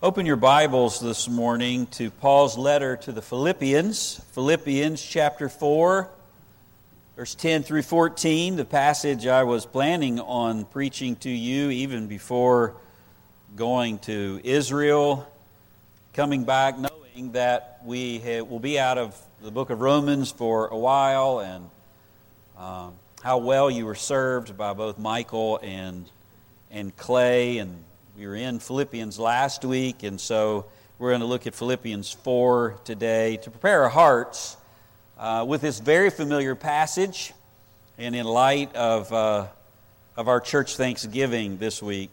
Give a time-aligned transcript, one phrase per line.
[0.00, 6.08] Open your Bibles this morning to Paul's letter to the Philippians, Philippians chapter 4,
[7.16, 12.76] verse 10 through 14, the passage I was planning on preaching to you even before
[13.56, 15.28] going to Israel,
[16.14, 20.78] coming back knowing that we will be out of the book of Romans for a
[20.78, 21.68] while, and
[22.56, 22.94] um,
[23.24, 26.08] how well you were served by both Michael and,
[26.70, 27.82] and Clay and
[28.18, 30.64] we were in Philippians last week, and so
[30.98, 34.56] we're going to look at Philippians 4 today to prepare our hearts
[35.20, 37.32] uh, with this very familiar passage
[37.96, 39.46] and in light of, uh,
[40.16, 42.10] of our church Thanksgiving this week.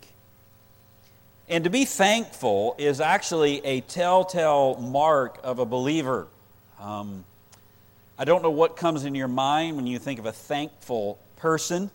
[1.49, 6.27] And to be thankful is actually a telltale mark of a believer.
[6.79, 7.25] Um,
[8.19, 11.89] I don't know what comes in your mind when you think of a thankful person.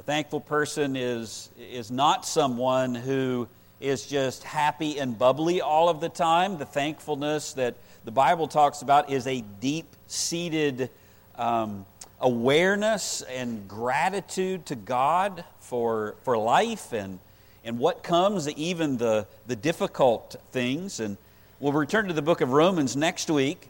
[0.00, 3.48] A thankful person is, is not someone who
[3.80, 6.56] is just happy and bubbly all of the time.
[6.56, 7.74] The thankfulness that
[8.06, 10.88] the Bible talks about is a deep seated
[11.34, 11.84] um,
[12.18, 17.18] awareness and gratitude to God for, for life and,
[17.62, 20.98] and what comes, even the, the difficult things.
[21.00, 21.18] And
[21.58, 23.68] we'll return to the book of Romans next week,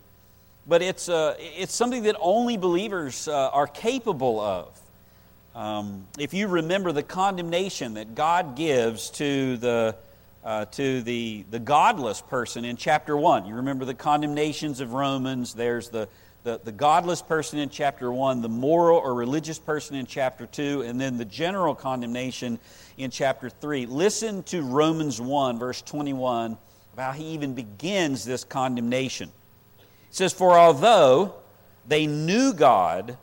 [0.64, 4.79] but it's, uh, it's something that only believers uh, are capable of.
[5.60, 9.94] Um, if you remember the condemnation that God gives to the
[10.42, 13.44] uh, to the, the godless person in chapter 1.
[13.44, 15.52] You remember the condemnations of Romans.
[15.52, 16.08] There's the,
[16.44, 20.80] the, the godless person in chapter 1, the moral or religious person in chapter 2,
[20.80, 22.58] and then the general condemnation
[22.96, 23.84] in chapter 3.
[23.84, 26.56] Listen to Romans 1, verse 21,
[26.94, 29.30] about how he even begins this condemnation.
[30.08, 31.34] It says, For although
[31.86, 33.18] they knew God,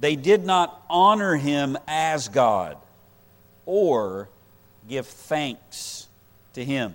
[0.00, 2.76] they did not honor him as God
[3.66, 4.28] or
[4.88, 6.08] give thanks
[6.54, 6.94] to him.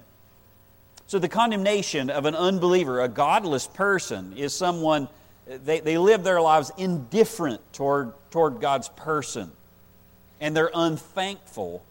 [1.08, 5.08] So, the condemnation of an unbeliever, a godless person, is someone,
[5.46, 9.52] they, they live their lives indifferent toward, toward God's person.
[10.42, 11.84] And they're unthankful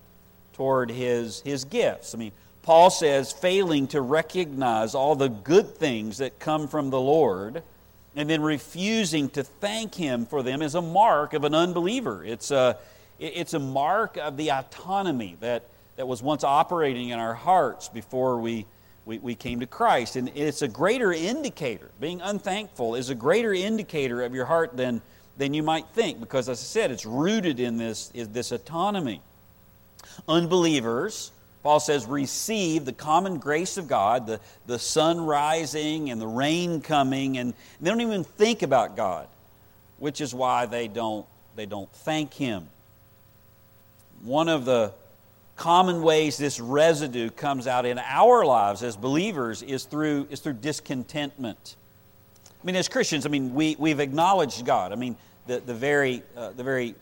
[0.55, 2.15] toward his, his gifts.
[2.15, 7.01] I mean, Paul says, failing to recognize all the good things that come from the
[7.01, 7.63] Lord
[8.15, 12.25] and then refusing to thank Him for them is a mark of an unbeliever.
[12.25, 12.77] It's a,
[13.19, 15.65] it's a mark of the autonomy that,
[15.97, 18.67] that was once operating in our hearts before we,
[19.07, 20.17] we, we came to Christ.
[20.17, 21.91] And it's a greater indicator.
[22.01, 25.01] Being unthankful is a greater indicator of your heart than,
[25.39, 29.23] than you might think, because as I said, it's rooted in this, in this autonomy.
[30.29, 36.27] Unbelievers Paul says, receive the common grace of God, the, the sun rising and the
[36.27, 39.29] rain coming, and they don't even think about God,
[39.99, 41.25] which is why they don't,
[41.55, 42.69] they don't thank Him.
[44.23, 44.93] One of the
[45.57, 50.55] common ways this residue comes out in our lives as believers is through, is through
[50.55, 51.77] discontentment.
[52.61, 54.93] I mean, as Christians, I mean, we, we've acknowledged God.
[54.93, 56.97] I mean, the, the, very, uh, the very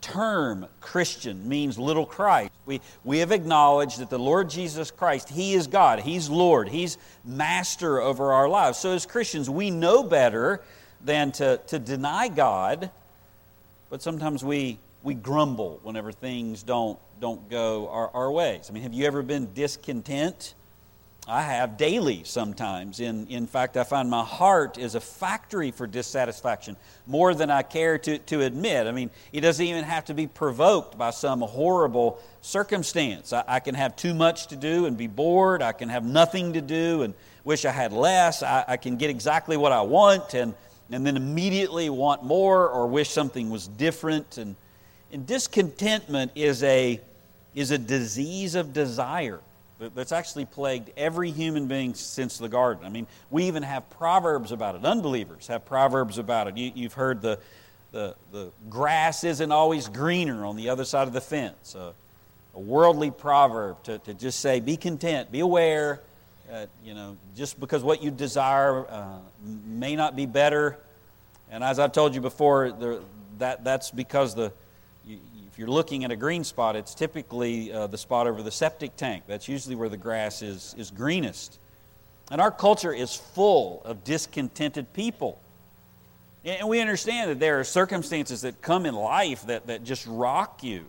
[0.00, 2.50] term Christian means little Christ.
[2.64, 6.98] We, we have acknowledged that the Lord Jesus Christ, He is God, He's Lord, He's
[7.24, 8.78] master over our lives.
[8.78, 10.60] So as Christians, we know better
[11.04, 12.90] than to, to deny God,
[13.90, 18.66] but sometimes we, we grumble whenever things don't, don't go our, our ways.
[18.68, 20.54] I mean, have you ever been discontent?
[21.28, 23.00] I have daily sometimes.
[23.00, 27.62] In, in fact, I find my heart is a factory for dissatisfaction more than I
[27.62, 28.86] care to, to admit.
[28.86, 33.32] I mean, it doesn't even have to be provoked by some horrible circumstance.
[33.32, 35.62] I, I can have too much to do and be bored.
[35.62, 38.44] I can have nothing to do and wish I had less.
[38.44, 40.54] I, I can get exactly what I want and,
[40.92, 44.38] and then immediately want more or wish something was different.
[44.38, 44.54] And,
[45.12, 47.00] and discontentment is a,
[47.52, 49.40] is a disease of desire
[49.78, 52.86] that's actually plagued every human being since the garden.
[52.86, 54.84] I mean, we even have proverbs about it.
[54.84, 56.56] Unbelievers have proverbs about it.
[56.56, 57.38] You, have heard the,
[57.92, 61.74] the, the grass isn't always greener on the other side of the fence.
[61.74, 61.92] Uh,
[62.54, 66.00] a worldly proverb to, to just say, be content, be aware.
[66.50, 70.78] Uh, you know, just because what you desire uh, may not be better.
[71.50, 73.02] And as I've told you before,
[73.38, 74.52] that, that's because the,
[75.56, 78.94] if you're looking at a green spot, it's typically uh, the spot over the septic
[78.94, 79.22] tank.
[79.26, 81.58] That's usually where the grass is, is greenest.
[82.30, 85.40] And our culture is full of discontented people.
[86.44, 90.62] And we understand that there are circumstances that come in life that, that just rock
[90.62, 90.84] you.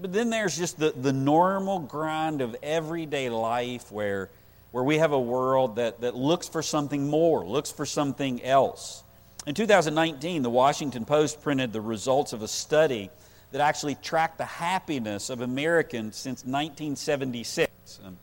[0.00, 4.30] But then there's just the, the normal grind of everyday life where,
[4.70, 9.04] where we have a world that, that looks for something more, looks for something else.
[9.46, 13.10] In 2019, the Washington Post printed the results of a study
[13.52, 18.00] that actually tracked the happiness of Americans since 1976.
[18.04, 18.18] Um,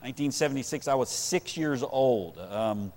[0.00, 2.38] 1976, I was six years old.
[2.38, 2.92] Um,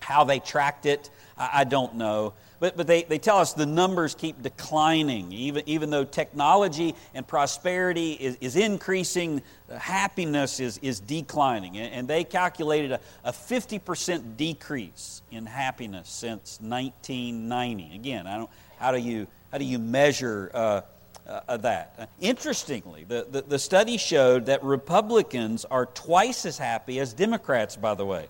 [0.00, 2.34] how they tracked it, I, I don't know.
[2.60, 5.32] But, but they, they tell us the numbers keep declining.
[5.32, 9.42] Even, even though technology and prosperity is, is increasing,
[9.76, 11.78] happiness is, is declining.
[11.78, 17.94] And, they calculated a, a 50% decrease in happiness since 1990.
[17.94, 20.80] Again, I don't, how, do you, how do you measure uh,
[21.28, 22.10] uh, that?
[22.20, 27.94] Interestingly, the, the, the study showed that Republicans are twice as happy as Democrats, by
[27.94, 28.28] the way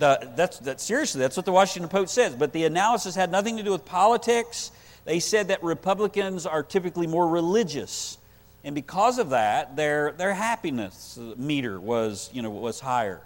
[0.00, 2.34] the, that's, that, seriously, that's what the Washington Post says.
[2.34, 4.72] But the analysis had nothing to do with politics.
[5.04, 8.18] They said that Republicans are typically more religious.
[8.64, 13.22] And because of that, their, their happiness meter was, you know, was higher.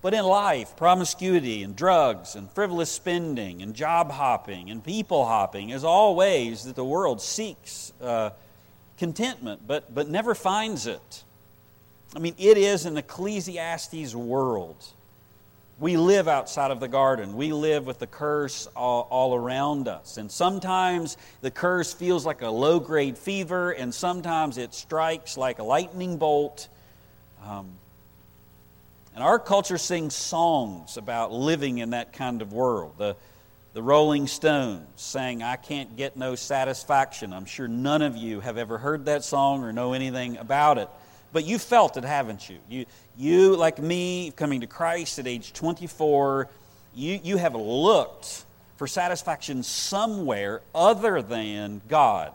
[0.00, 5.70] But in life, promiscuity and drugs and frivolous spending and job hopping and people hopping
[5.70, 8.30] is all ways that the world seeks uh,
[8.96, 11.24] contentment, but, but never finds it.
[12.14, 14.84] I mean, it is an Ecclesiastes world.
[15.80, 17.36] We live outside of the garden.
[17.36, 20.16] We live with the curse all, all, around us.
[20.16, 25.60] And sometimes the curse feels like a low grade fever, and sometimes it strikes like
[25.60, 26.68] a lightning bolt.
[27.44, 27.77] Um,
[29.18, 32.94] and our culture sings songs about living in that kind of world.
[32.98, 33.16] The,
[33.72, 37.32] the Rolling Stones sang, I Can't Get No Satisfaction.
[37.32, 40.88] I'm sure none of you have ever heard that song or know anything about it.
[41.32, 42.58] But you felt it, haven't you?
[42.68, 42.86] You,
[43.16, 46.48] you like me, coming to Christ at age 24,
[46.94, 48.44] you, you have looked
[48.76, 52.32] for satisfaction somewhere other than God.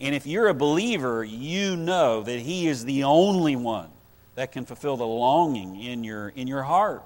[0.00, 3.90] And if you're a believer, you know that He is the only one
[4.38, 7.02] that can fulfill the longing in your, in your heart.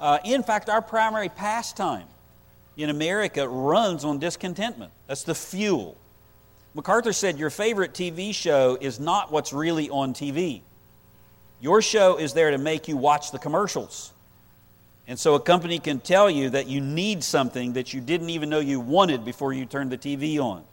[0.00, 2.06] Uh, in fact, our primary pastime
[2.76, 4.90] in America runs on discontentment.
[5.06, 5.96] That's the fuel
[6.74, 10.62] MacArthur said, Your favorite TV show is not what's really on TV.
[11.60, 14.12] Your show is there to make you watch the commercials.
[15.06, 18.50] And so a company can tell you that you need something that you didn't even
[18.50, 20.64] know you wanted before you turned the TV on.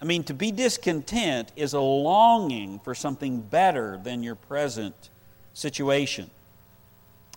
[0.00, 5.10] I mean, to be discontent is a longing for something better than your present
[5.54, 6.30] situation.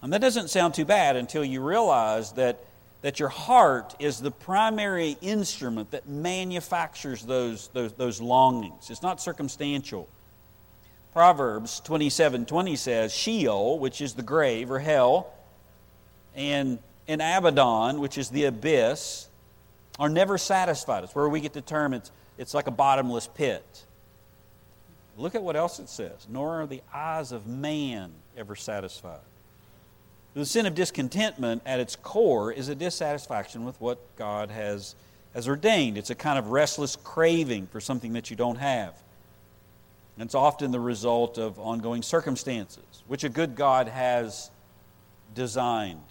[0.02, 2.60] And that doesn't sound too bad until you realize that
[3.02, 8.90] that your heart is the primary instrument that manufactures those, those, those longings.
[8.90, 10.08] It's not circumstantial.
[11.14, 15.34] Proverbs 27 20 says, Sheol, which is the grave or hell,
[16.36, 19.28] and, and Abaddon, which is the abyss,
[19.98, 21.04] are never satisfied.
[21.04, 23.84] It's where we get the term, it's, it's like a bottomless pit.
[25.18, 26.26] Look at what else it says.
[26.30, 29.20] Nor are the eyes of man ever satisfied.
[30.34, 34.96] The sin of discontentment at its core is a dissatisfaction with what God has,
[35.34, 35.98] has ordained.
[35.98, 38.94] It's a kind of restless craving for something that you don't have.
[40.16, 44.50] And it's often the result of ongoing circumstances, which a good God has
[45.36, 46.04] designed.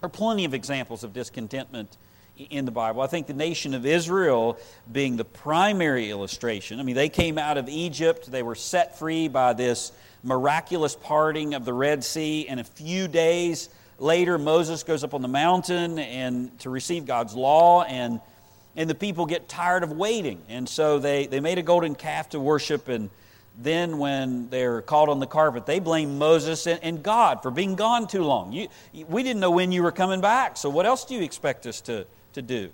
[0.00, 1.98] There are plenty of examples of discontentment
[2.36, 3.02] in the Bible.
[3.02, 4.58] I think the nation of Israel
[4.90, 6.80] being the primary illustration.
[6.80, 9.92] I mean, they came out of Egypt, they were set free by this
[10.22, 12.48] miraculous parting of the Red Sea.
[12.48, 17.34] And a few days later, Moses goes up on the mountain and to receive God's
[17.34, 18.20] law, and,
[18.74, 20.42] and the people get tired of waiting.
[20.48, 22.88] And so they, they made a golden calf to worship.
[22.88, 23.10] And
[23.56, 27.76] then, when they're called on the carpet, they blame Moses and, and God for being
[27.76, 28.52] gone too long.
[28.52, 28.68] You,
[29.08, 31.80] we didn't know when you were coming back, so what else do you expect us
[31.82, 32.70] to, to do?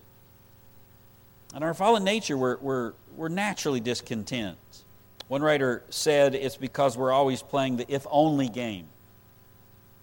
[1.55, 4.59] In our fallen nature, we're, we're, we're naturally discontent.
[5.29, 8.87] One writer said it's because we're always playing the if only game.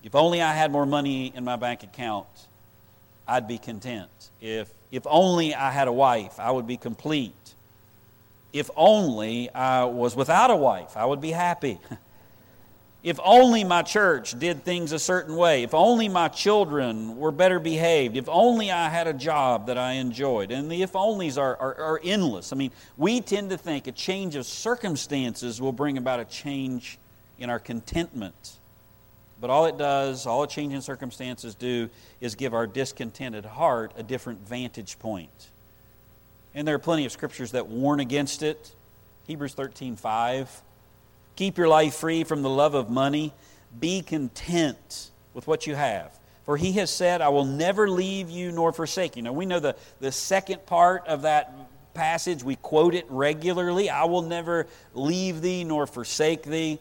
[0.04, 2.28] If only I had more money in my bank account,
[3.28, 4.10] I'd be content.
[4.42, 7.34] If, if only I had a wife, I would be complete.
[8.54, 11.80] If only I was without a wife, I would be happy.
[13.08, 15.64] If only my church did things a certain way.
[15.64, 18.18] If only my children were better behaved.
[18.18, 20.52] If only I had a job that I enjoyed.
[20.52, 22.52] And the if onlys are, are, are, endless.
[22.52, 27.00] I mean, we tend to think a change of circumstances will bring about a change
[27.40, 28.58] in our contentment.
[29.40, 33.94] But all it does, all a change in circumstances do, is give our discontented heart
[33.96, 35.52] a different vantage point.
[36.54, 38.76] And there are plenty of scriptures that warn against it.
[39.28, 40.64] Hebrews 13 5
[41.38, 43.32] Keep your life free from the love of money.
[43.80, 46.12] Be content with what you have.
[46.46, 49.22] For he has said, I will never leave you nor forsake you.
[49.22, 51.54] Now, we know the, the second part of that
[51.94, 52.44] passage.
[52.44, 54.66] We quote it regularly I will never
[54.96, 56.80] leave thee nor forsake thee.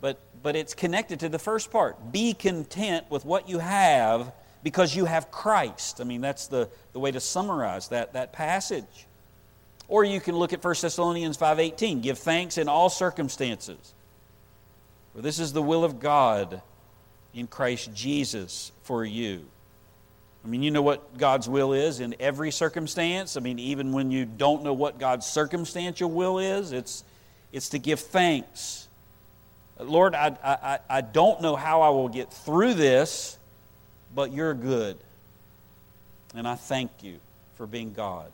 [0.00, 2.12] But, but it's connected to the first part.
[2.12, 4.32] Be content with what you have
[4.62, 6.00] because you have Christ.
[6.00, 9.08] I mean, that's the, the way to summarize that, that passage.
[9.88, 12.02] Or you can look at 1 Thessalonians 5.18.
[12.02, 13.94] Give thanks in all circumstances
[15.16, 16.60] For this is the will of God
[17.32, 19.46] in Christ Jesus for you.
[20.44, 23.34] I mean, you know what God's will is in every circumstance.
[23.38, 27.02] I mean, even when you don't know what God's circumstantial will is, it's,
[27.50, 28.88] it's to give thanks.
[29.80, 33.38] Lord, I, I, I don't know how I will get through this,
[34.14, 34.98] but you're good.
[36.34, 37.16] And I thank you
[37.56, 38.30] for being God.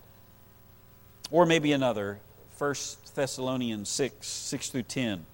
[1.31, 2.19] Or maybe another,
[2.59, 2.75] 1
[3.15, 5.27] Thessalonians 6, 6 through 10.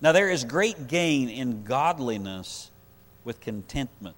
[0.00, 2.70] Now there is great gain in godliness
[3.24, 4.16] with contentment.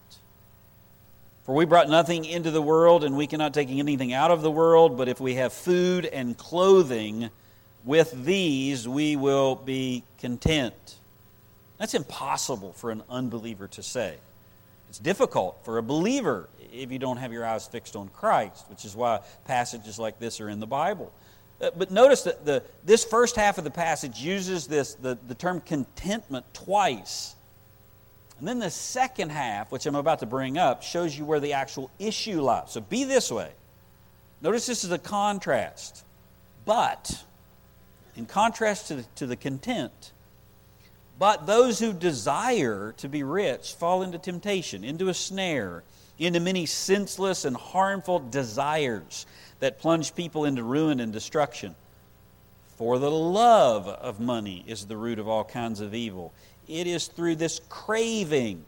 [1.44, 4.50] For we brought nothing into the world, and we cannot take anything out of the
[4.50, 7.30] world, but if we have food and clothing,
[7.84, 10.96] with these we will be content.
[11.78, 14.16] That's impossible for an unbeliever to say.
[14.88, 18.84] It's difficult for a believer if you don't have your eyes fixed on Christ, which
[18.84, 21.12] is why passages like this are in the Bible.
[21.60, 25.34] Uh, but notice that the, this first half of the passage uses this, the, the
[25.34, 27.34] term contentment twice.
[28.38, 31.54] And then the second half, which I'm about to bring up, shows you where the
[31.54, 32.72] actual issue lies.
[32.72, 33.50] So be this way.
[34.42, 36.04] Notice this is a contrast.
[36.66, 37.24] But,
[38.16, 40.12] in contrast to the, to the content,
[41.18, 45.82] but those who desire to be rich fall into temptation, into a snare,
[46.18, 49.24] into many senseless and harmful desires
[49.60, 51.74] that plunge people into ruin and destruction.
[52.76, 56.32] For the love of money is the root of all kinds of evil.
[56.68, 58.64] It is through this craving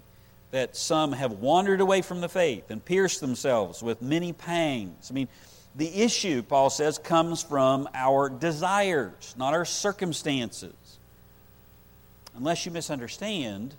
[0.51, 5.11] that some have wandered away from the faith and pierced themselves with many pangs.
[5.11, 5.29] I mean,
[5.77, 10.75] the issue, Paul says, comes from our desires, not our circumstances.
[12.35, 13.75] Unless you misunderstand,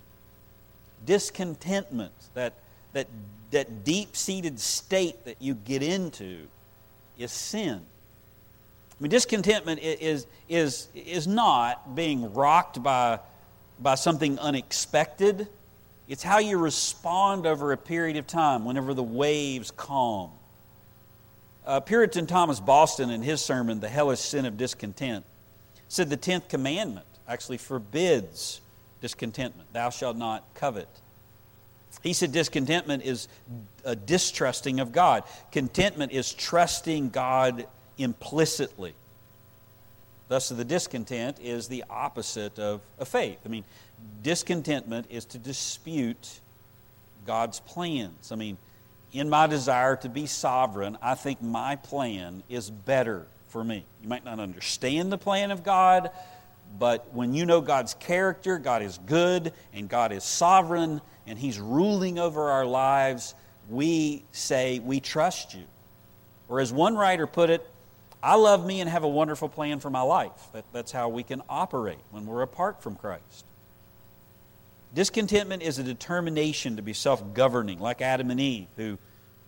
[1.04, 2.52] discontentment, that,
[2.92, 3.08] that,
[3.50, 6.46] that deep seated state that you get into,
[7.18, 7.80] is sin.
[9.00, 13.20] I mean, discontentment is, is, is not being rocked by,
[13.78, 15.48] by something unexpected.
[16.06, 20.30] It's how you respond over a period of time whenever the waves calm.
[21.64, 25.24] Uh, Puritan Thomas Boston, in his sermon, The Hellish Sin of Discontent,
[25.88, 28.60] said the 10th commandment actually forbids
[29.00, 29.72] discontentment.
[29.72, 30.88] Thou shalt not covet.
[32.02, 33.28] He said discontentment is
[33.84, 35.24] a distrusting of God.
[35.52, 37.66] Contentment is trusting God
[37.98, 38.94] implicitly.
[40.28, 43.38] Thus, the discontent is the opposite of, of faith.
[43.44, 43.64] I mean,
[44.22, 46.40] discontentment is to dispute
[47.26, 48.30] God's plans.
[48.30, 48.56] I mean,
[49.12, 53.84] in my desire to be sovereign, I think my plan is better for me.
[54.02, 56.10] You might not understand the plan of God,
[56.78, 61.60] but when you know God's character, God is good and God is sovereign and He's
[61.60, 63.36] ruling over our lives,
[63.68, 65.62] we say, We trust you.
[66.48, 67.64] Or as one writer put it,
[68.20, 70.48] I love me and have a wonderful plan for my life.
[70.52, 73.44] That, that's how we can operate when we're apart from Christ.
[74.92, 78.98] Discontentment is a determination to be self governing, like Adam and Eve, who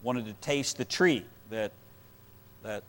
[0.04, 1.72] wanted to taste the tree that,
[2.62, 2.84] that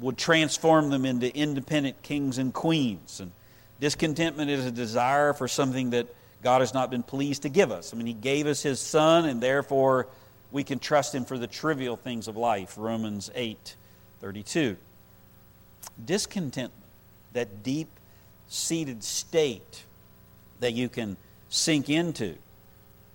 [0.00, 3.20] would transform them into independent kings and queens.
[3.20, 3.30] And
[3.78, 6.06] discontentment is a desire for something that
[6.42, 7.94] God has not been pleased to give us.
[7.94, 10.08] I mean, He gave us His Son, and therefore
[10.50, 12.74] we can trust Him for the trivial things of life.
[12.76, 13.76] Romans 8
[14.20, 14.76] 32.
[16.04, 16.72] Discontentment,
[17.32, 17.88] that deep
[18.48, 19.84] seated state
[20.60, 21.16] that you can
[21.48, 22.36] sink into,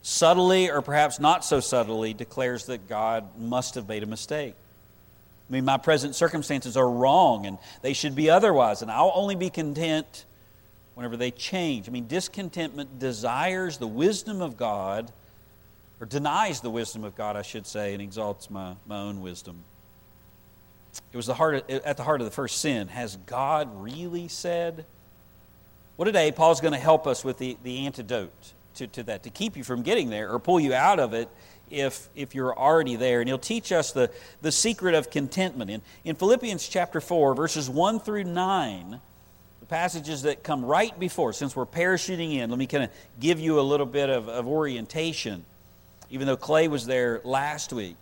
[0.01, 4.55] subtly or perhaps not so subtly, declares that God must have made a mistake.
[5.50, 9.36] I mean, my present circumstances are wrong and they should be otherwise, and I'll only
[9.36, 10.25] be content
[10.98, 11.88] whenever they change.
[11.88, 15.12] I mean, discontentment desires the wisdom of God,
[16.01, 19.63] or denies the wisdom of God, I should say, and exalts my, my own wisdom.
[21.13, 22.88] It was the heart of, at the heart of the first sin.
[22.88, 24.86] Has God really said?
[25.98, 29.30] Well, today, Paul's going to help us with the, the antidote to, to that, to
[29.30, 31.30] keep you from getting there or pull you out of it
[31.70, 33.20] if, if you're already there.
[33.20, 34.10] And he'll teach us the,
[34.42, 35.70] the secret of contentment.
[35.70, 39.00] In, in Philippians chapter 4, verses 1 through 9,
[39.67, 43.59] passages that come right before, since we're parachuting in, let me kind of give you
[43.59, 45.45] a little bit of, of orientation,
[46.09, 47.95] even though Clay was there last week.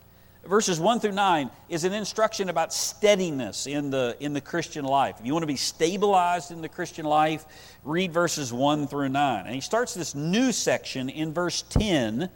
[0.45, 5.15] Verses 1 through 9 is an instruction about steadiness in the, in the Christian life.
[5.19, 7.45] If you want to be stabilized in the Christian life,
[7.84, 9.45] read verses 1 through 9.
[9.45, 12.29] And he starts this new section in verse 10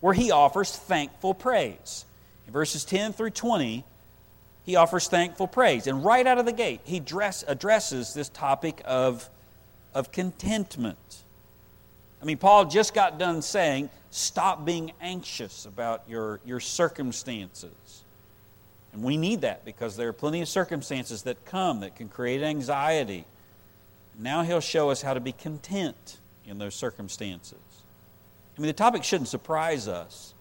[0.00, 2.04] where he offers thankful praise.
[2.46, 3.82] In verses 10 through 20,
[4.68, 5.86] he offers thankful praise.
[5.86, 9.30] And right out of the gate, he dress, addresses this topic of,
[9.94, 11.24] of contentment.
[12.20, 18.04] I mean, Paul just got done saying, stop being anxious about your, your circumstances.
[18.92, 22.42] And we need that because there are plenty of circumstances that come that can create
[22.42, 23.24] anxiety.
[24.18, 27.56] Now he'll show us how to be content in those circumstances.
[28.54, 30.34] I mean, the topic shouldn't surprise us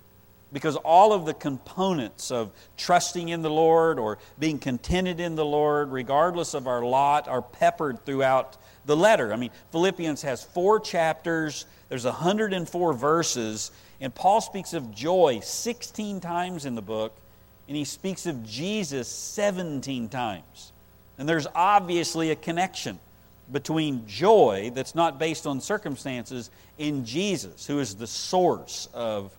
[0.53, 5.45] because all of the components of trusting in the Lord or being contented in the
[5.45, 9.33] Lord, regardless of our lot, are peppered throughout the letter.
[9.33, 16.19] I mean, Philippians has four chapters, there's 104 verses, and Paul speaks of joy 16
[16.21, 17.13] times in the book,
[17.67, 20.71] and he speaks of Jesus 17 times.
[21.17, 22.99] And there's obviously a connection
[23.51, 29.31] between joy that's not based on circumstances in Jesus, who is the source of,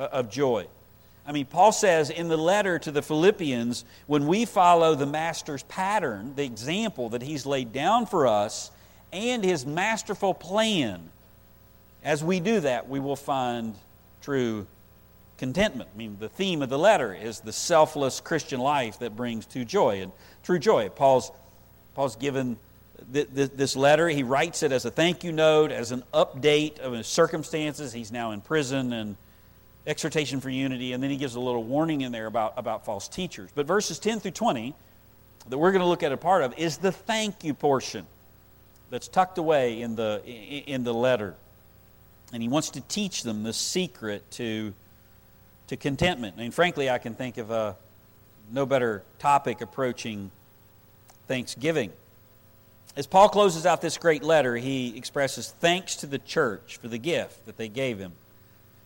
[0.00, 0.66] Uh, of joy.
[1.26, 5.62] I mean, Paul says in the letter to the Philippians, when we follow the Master's
[5.64, 8.70] pattern, the example that he's laid down for us,
[9.12, 11.10] and his masterful plan,
[12.02, 13.74] as we do that, we will find
[14.22, 14.66] true
[15.36, 15.90] contentment.
[15.94, 19.66] I mean, the theme of the letter is the selfless Christian life that brings to
[19.66, 20.88] joy and true joy.
[20.88, 21.30] Paul's,
[21.94, 22.56] Paul's given
[23.12, 24.08] this letter.
[24.08, 27.92] He writes it as a thank you note, as an update of his circumstances.
[27.92, 29.16] He's now in prison and
[29.90, 33.08] exhortation for unity, and then he gives a little warning in there about, about false
[33.08, 33.50] teachers.
[33.54, 34.74] But verses 10 through 20
[35.48, 38.06] that we're going to look at a part of is the thank you portion
[38.90, 41.34] that's tucked away in the, in the letter.
[42.32, 44.72] And he wants to teach them the secret to,
[45.66, 46.36] to contentment.
[46.38, 47.76] I mean, frankly, I can think of a
[48.52, 50.30] no better topic approaching
[51.26, 51.92] Thanksgiving.
[52.96, 56.98] As Paul closes out this great letter, he expresses thanks to the church for the
[56.98, 58.12] gift that they gave him.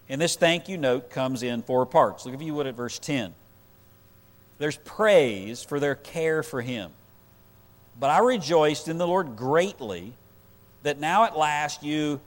[0.08, 2.26] And this thank you note comes in four parts.
[2.26, 3.34] Look if you would at verse 10.
[4.58, 6.90] There's praise for their care for him.
[7.99, 10.12] But I rejoiced in the Lord greatly
[10.82, 12.20] that now at last you,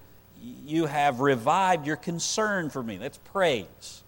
[0.65, 2.97] you have revived your concern for me.
[2.97, 4.03] That's praise.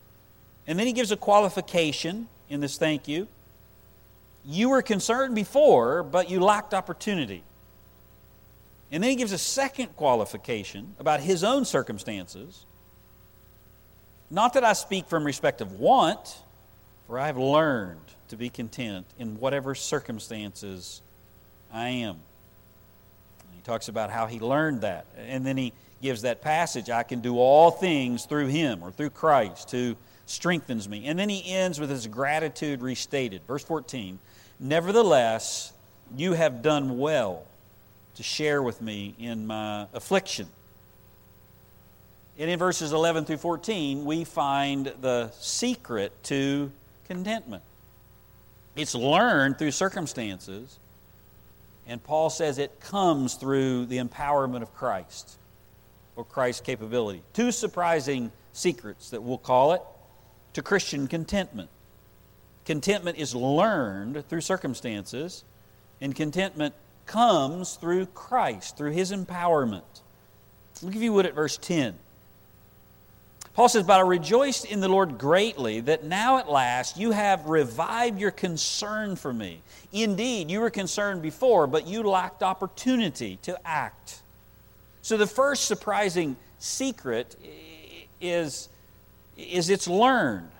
[0.67, 3.27] And then he gives a qualification in this thank you.
[4.45, 7.43] You were concerned before, but you lacked opportunity.
[8.91, 12.65] And then he gives a second qualification about his own circumstances.
[14.31, 16.43] Not that I speak from respect of want,
[17.07, 17.99] for I have learned
[18.29, 21.01] to be content in whatever circumstances
[21.73, 22.15] I am.
[22.15, 25.05] And he talks about how he learned that.
[25.17, 29.09] And then he gives that passage I can do all things through him or through
[29.09, 29.95] Christ who
[30.27, 31.07] strengthens me.
[31.07, 33.41] And then he ends with his gratitude restated.
[33.47, 34.19] Verse 14
[34.59, 35.73] Nevertheless,
[36.15, 37.43] you have done well
[38.15, 40.47] to share with me in my affliction.
[42.39, 46.71] And in verses 11 through 14, we find the secret to
[47.05, 47.63] contentment.
[48.77, 50.79] It's learned through circumstances,
[51.85, 55.37] and Paul says it comes through the empowerment of Christ
[56.15, 57.23] or Christ's capability.
[57.33, 59.81] Two surprising secrets that we'll call it
[60.53, 61.69] to Christian contentment.
[62.63, 65.43] Contentment is learned through circumstances,
[65.99, 66.73] and contentment
[67.05, 69.81] comes through Christ, through his empowerment.
[70.81, 71.95] Look if you would at verse 10.
[73.59, 77.45] Paul says, But I rejoiced in the Lord greatly that now at last you have
[77.45, 79.61] revived your concern for me.
[79.91, 84.21] Indeed, you were concerned before, but you lacked opportunity to act.
[85.01, 87.35] So the first surprising secret
[88.21, 88.69] is,
[89.35, 90.51] is it's learned.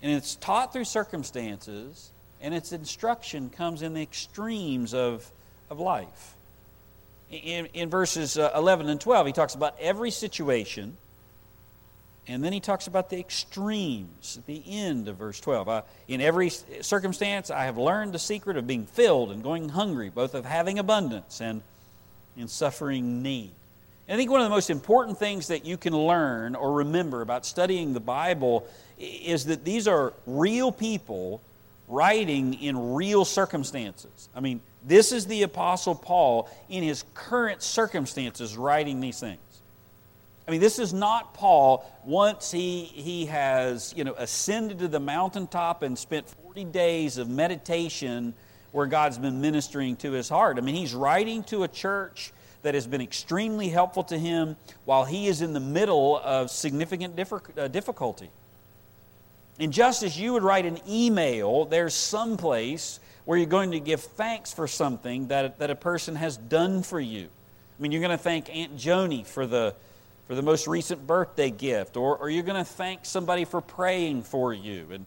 [0.00, 5.28] And it's taught through circumstances, and its instruction comes in the extremes of
[5.68, 6.36] of life.
[7.32, 10.96] In, in verses uh, 11 and 12, he talks about every situation,
[12.26, 15.68] and then he talks about the extremes at the end of verse 12.
[15.68, 20.08] Uh, in every circumstance, I have learned the secret of being filled and going hungry,
[20.08, 21.60] both of having abundance and
[22.36, 23.50] in suffering need.
[24.08, 27.20] And I think one of the most important things that you can learn or remember
[27.20, 28.66] about studying the Bible
[28.98, 31.42] is that these are real people
[31.88, 34.28] writing in real circumstances.
[34.34, 39.38] I mean, this is the Apostle Paul in his current circumstances writing these things.
[40.46, 45.00] I mean, this is not Paul once he, he has, you know, ascended to the
[45.00, 48.34] mountaintop and spent 40 days of meditation
[48.72, 50.58] where God's been ministering to his heart.
[50.58, 55.04] I mean, he's writing to a church that has been extremely helpful to him while
[55.04, 58.30] he is in the middle of significant uh, difficulty.
[59.60, 63.80] And just as you would write an email, there's some place where you're going to
[63.80, 67.28] give thanks for something that, that a person has done for you.
[67.78, 69.74] I mean, you're going to thank Aunt Joni for the,
[70.26, 74.22] for the most recent birthday gift, or, or you're going to thank somebody for praying
[74.22, 74.86] for you.
[74.90, 75.06] And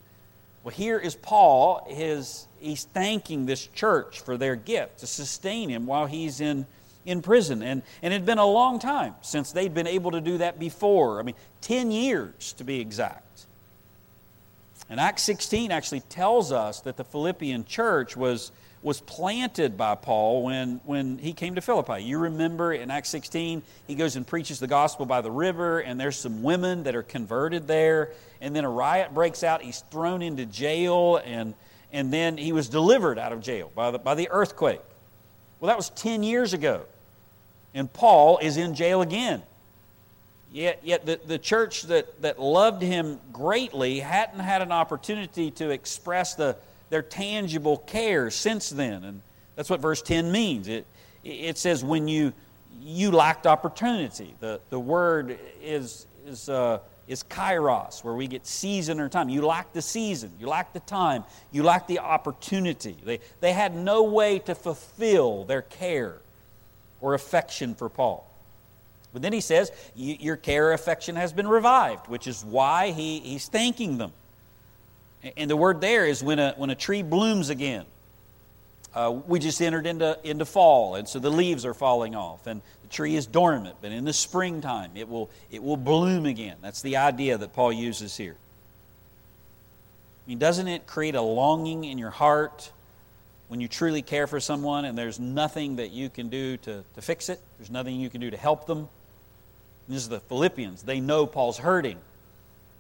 [0.64, 1.86] well, here is Paul.
[1.90, 6.66] His, he's thanking this church for their gift to sustain him while he's in,
[7.06, 7.64] in prison.
[7.64, 10.60] And, and it had been a long time since they'd been able to do that
[10.60, 11.20] before.
[11.20, 13.46] I mean, 10 years to be exact.
[14.90, 20.44] And Acts 16 actually tells us that the Philippian church was, was planted by Paul
[20.44, 22.04] when, when he came to Philippi.
[22.04, 26.00] You remember in Acts 16, he goes and preaches the gospel by the river, and
[26.00, 28.12] there's some women that are converted there.
[28.40, 29.62] And then a riot breaks out.
[29.62, 31.56] He's thrown into jail, and,
[31.92, 34.82] and then he was delivered out of jail by the, by the earthquake.
[35.60, 36.84] Well, that was 10 years ago.
[37.74, 39.42] And Paul is in jail again.
[40.52, 45.72] Yet, yet the, the church that, that loved him greatly hadn't had an opportunity to
[45.72, 46.56] express the,
[46.90, 49.04] their tangible care since then.
[49.04, 49.22] And
[49.56, 50.68] that's what verse 10 means.
[50.68, 50.86] It,
[51.24, 52.34] it says, when you,
[52.82, 54.34] you lacked opportunity.
[54.40, 59.30] The, the word is, is, uh, is kairos, where we get season or time.
[59.30, 62.96] You lacked the season, you lacked the time, you lacked the opportunity.
[63.04, 66.18] They, they had no way to fulfill their care
[67.02, 68.26] or affection for Paul.
[69.14, 73.48] But then he says, Your care, affection has been revived, which is why he, he's
[73.48, 74.12] thanking them.
[75.36, 77.86] And the word there is when a, when a tree blooms again.
[78.96, 82.62] Uh, we just entered into, into fall, and so the leaves are falling off, and
[82.82, 83.76] the tree is dormant.
[83.80, 86.56] But in the springtime, it will, it will bloom again.
[86.62, 88.36] That's the idea that Paul uses here.
[90.26, 92.72] I mean, doesn't it create a longing in your heart
[93.50, 97.02] when you truly care for someone and there's nothing that you can do to, to
[97.02, 97.40] fix it?
[97.58, 98.80] There's nothing you can do to help them?
[98.80, 100.84] And this is the Philippians.
[100.84, 101.98] They know Paul's hurting,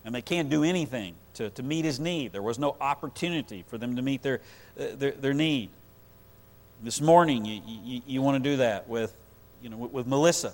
[0.07, 2.31] and they can't do anything to, to meet his need.
[2.31, 4.39] There was no opportunity for them to meet their,
[4.79, 5.69] uh, their, their, need.
[6.81, 9.13] This morning, you, you, you, want to do that with,
[9.61, 10.53] you know, with, with Melissa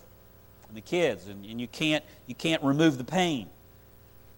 [0.67, 3.47] and the kids, and, and you, can't, you can't remove the pain,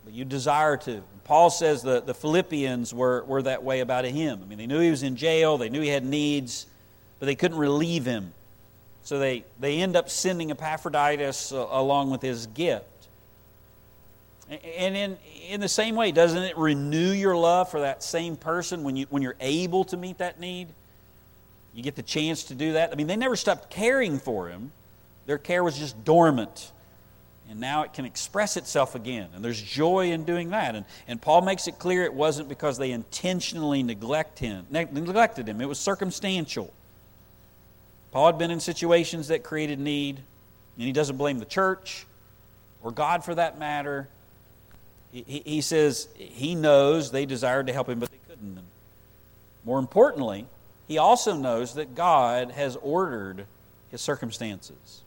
[0.04, 1.02] but you desire to.
[1.24, 4.42] Paul says the, the Philippians were, were that way about him.
[4.44, 6.66] I mean, they knew he was in jail, they knew he had needs,
[7.20, 8.34] but they couldn't relieve him.
[9.04, 12.86] So they, they end up sending Epaphroditus uh, along with his gift.
[14.50, 15.18] And in,
[15.50, 19.08] in the same way, doesn't it renew your love for that same person when, you,
[19.10, 20.68] when you're able to meet that need?
[21.74, 22.92] You get the chance to do that.
[22.92, 24.72] I mean, they never stopped caring for him,
[25.26, 26.72] their care was just dormant.
[27.48, 29.30] And now it can express itself again.
[29.36, 30.74] And there's joy in doing that.
[30.74, 35.62] And, and Paul makes it clear it wasn't because they intentionally neglect him, neglected him,
[35.62, 36.74] it was circumstantial.
[38.12, 40.18] Paul had been in situations that created need,
[40.78, 42.08] and he doesn't blame the church
[42.82, 44.08] or God for that matter
[45.24, 48.60] he, he says he knows they desired to help him, but they couldn't.
[49.64, 50.46] More importantly,
[50.88, 53.46] he also knows that God has ordered
[53.92, 55.04] his circumstances.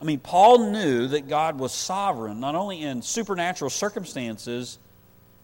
[0.00, 4.78] I mean, Paul knew that God was sovereign, not only in supernatural circumstances,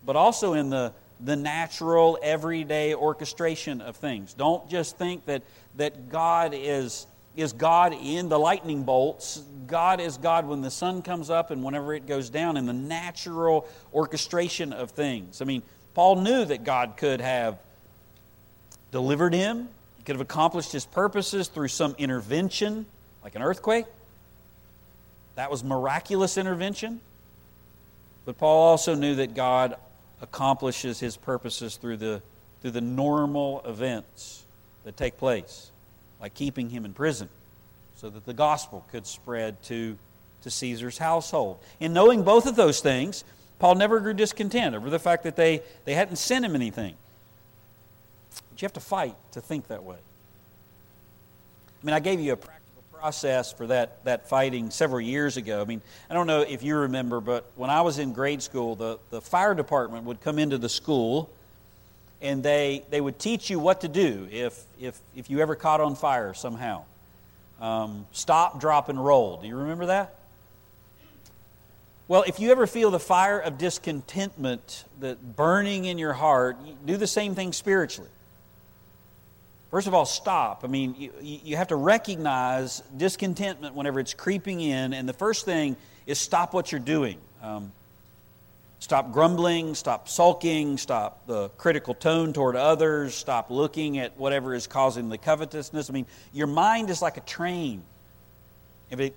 [0.05, 4.35] but also in the, the natural, everyday orchestration of things.
[4.35, 5.43] Don't just think that,
[5.77, 9.43] that God is is God in the lightning bolts.
[9.67, 12.73] God is God when the sun comes up and whenever it goes down in the
[12.73, 15.43] natural orchestration of things.
[15.43, 15.63] I mean,
[15.95, 17.59] Paul knew that God could have
[18.91, 19.69] delivered him,
[19.99, 22.87] he could have accomplished his purposes through some intervention,
[23.23, 23.85] like an earthquake.
[25.35, 27.01] That was miraculous intervention.
[28.25, 29.77] But Paul also knew that God
[30.23, 32.23] accomplishes his purposes through the,
[32.63, 34.47] through the normal events
[34.85, 35.71] that take place
[36.21, 37.29] by keeping him in prison
[37.97, 39.97] so that the gospel could spread to,
[40.43, 41.59] to Caesar's household.
[41.81, 43.25] In knowing both of those things,
[43.59, 46.95] Paul never grew discontent over the fact that they, they hadn't sent him anything.
[48.51, 49.97] But you have to fight to think that way.
[49.97, 55.63] I mean, I gave you a practical process for that, that fighting several years ago.
[55.63, 58.75] I mean, I don't know if you remember, but when I was in grade school,
[58.75, 61.31] the, the fire department would come into the school
[62.23, 65.81] and they, they would teach you what to do if, if, if you ever caught
[65.81, 66.85] on fire somehow.
[67.61, 69.39] Um, stop, drop, and roll.
[69.39, 70.15] Do you remember that?
[72.09, 76.97] Well, if you ever feel the fire of discontentment that burning in your heart, do
[76.97, 78.11] the same thing spiritually.
[79.71, 80.63] First of all, stop.
[80.63, 85.45] I mean, you, you have to recognize discontentment whenever it's creeping in, and the first
[85.45, 85.77] thing
[86.07, 87.19] is stop what you're doing.
[87.43, 87.73] Um,
[88.79, 94.67] Stop grumbling, stop sulking, stop the critical tone toward others, stop looking at whatever is
[94.67, 95.89] causing the covetousness.
[95.89, 97.83] I mean, your mind is like a train.
[98.91, 99.17] If it,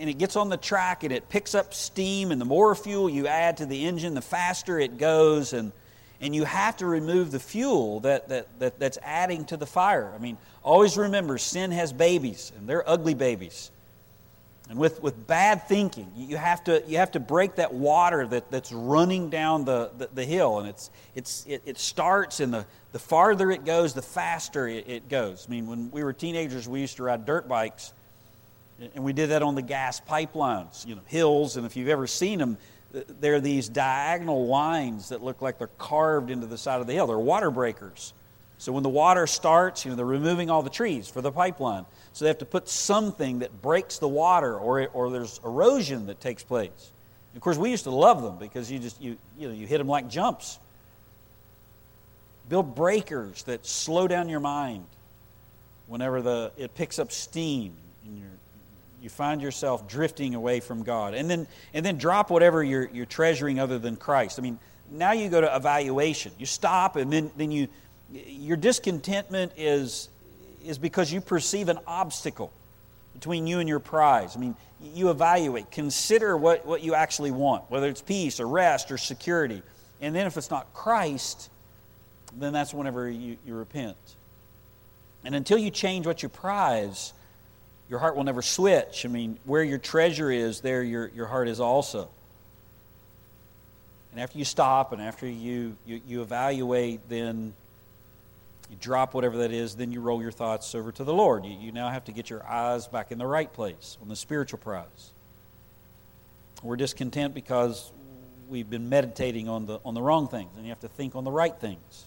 [0.00, 3.08] and it gets on the track and it picks up steam, and the more fuel
[3.08, 5.52] you add to the engine, the faster it goes.
[5.52, 5.72] And,
[6.20, 10.12] and you have to remove the fuel that, that, that, that's adding to the fire.
[10.14, 13.70] I mean, always remember sin has babies, and they're ugly babies.
[14.68, 18.50] And with, with bad thinking, you have to, you have to break that water that,
[18.50, 20.58] that's running down the, the, the hill.
[20.58, 24.88] And it's, it's, it, it, starts, and the, the farther it goes, the faster it,
[24.88, 25.46] it goes.
[25.48, 27.92] I mean, when we were teenagers, we used to ride dirt bikes,
[28.94, 31.56] and we did that on the gas pipelines, you know, hills.
[31.56, 32.58] And if you've ever seen them,
[33.20, 37.06] they're these diagonal lines that look like they're carved into the side of the hill.
[37.06, 38.14] They're water breakers.
[38.58, 41.84] So when the water starts, you know, they're removing all the trees for the pipeline.
[42.12, 46.20] So they have to put something that breaks the water or, or there's erosion that
[46.20, 46.92] takes place.
[47.34, 49.76] Of course, we used to love them because you just you, you, know, you hit
[49.76, 50.58] them like jumps.
[52.48, 54.86] Build breakers that slow down your mind
[55.86, 57.74] whenever the, it picks up steam
[58.06, 58.28] and you're,
[59.02, 61.12] you find yourself drifting away from God.
[61.12, 64.38] And then, and then drop whatever you're, you're treasuring other than Christ.
[64.38, 64.58] I mean,
[64.90, 66.32] now you go to evaluation.
[66.38, 67.68] You stop and then, then you,
[68.12, 70.08] your discontentment is,
[70.64, 72.52] is because you perceive an obstacle
[73.14, 74.36] between you and your prize.
[74.36, 78.90] I mean, you evaluate, consider what, what you actually want, whether it's peace or rest
[78.90, 79.62] or security.
[80.00, 81.50] And then if it's not Christ,
[82.36, 83.96] then that's whenever you, you repent.
[85.24, 87.12] And until you change what you prize,
[87.88, 89.04] your heart will never switch.
[89.04, 92.08] I mean, where your treasure is, there your, your heart is also.
[94.12, 97.54] And after you stop and after you, you, you evaluate, then
[98.70, 101.44] you drop whatever that is, then you roll your thoughts over to the Lord.
[101.44, 104.16] You, you now have to get your eyes back in the right place on the
[104.16, 105.12] spiritual prize.
[106.62, 107.92] We're discontent because
[108.48, 111.24] we've been meditating on the, on the wrong things, and you have to think on
[111.24, 112.06] the right things,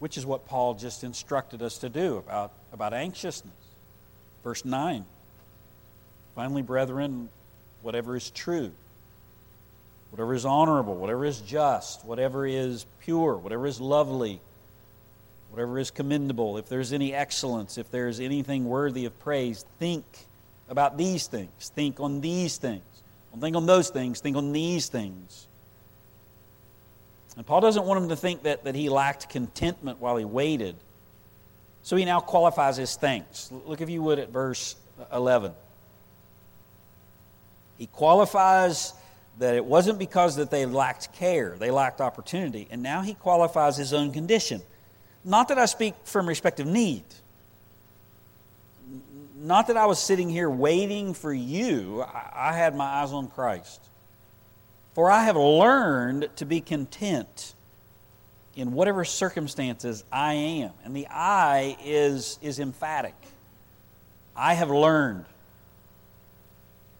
[0.00, 3.52] which is what Paul just instructed us to do about, about anxiousness.
[4.44, 5.04] Verse 9
[6.34, 7.28] Finally, brethren,
[7.82, 8.70] whatever is true,
[10.10, 14.40] whatever is honorable, whatever is just, whatever is pure, whatever is lovely,
[15.58, 20.04] whatever is commendable, if there's any excellence, if there's anything worthy of praise, think
[20.68, 21.72] about these things.
[21.74, 22.84] Think on these things.
[23.32, 25.48] Don't think on those things, think on these things.
[27.36, 30.76] And Paul doesn't want him to think that, that he lacked contentment while he waited.
[31.82, 33.50] So he now qualifies his thanks.
[33.66, 34.76] Look, if you would, at verse
[35.12, 35.50] 11.
[37.78, 38.94] He qualifies
[39.40, 42.68] that it wasn't because that they lacked care, they lacked opportunity.
[42.70, 44.62] And now he qualifies his own condition.
[45.28, 47.04] Not that I speak from respect of need.
[49.36, 52.02] Not that I was sitting here waiting for you.
[52.02, 53.78] I had my eyes on Christ.
[54.94, 57.54] For I have learned to be content
[58.56, 60.70] in whatever circumstances I am.
[60.82, 63.14] And the I is, is emphatic.
[64.34, 65.26] I have learned.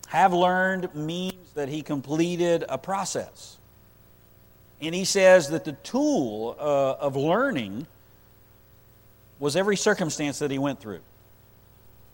[0.09, 3.57] Have learned means that he completed a process.
[4.83, 7.87] And he says that the tool uh, of learning
[9.38, 11.01] was every circumstance that he went through.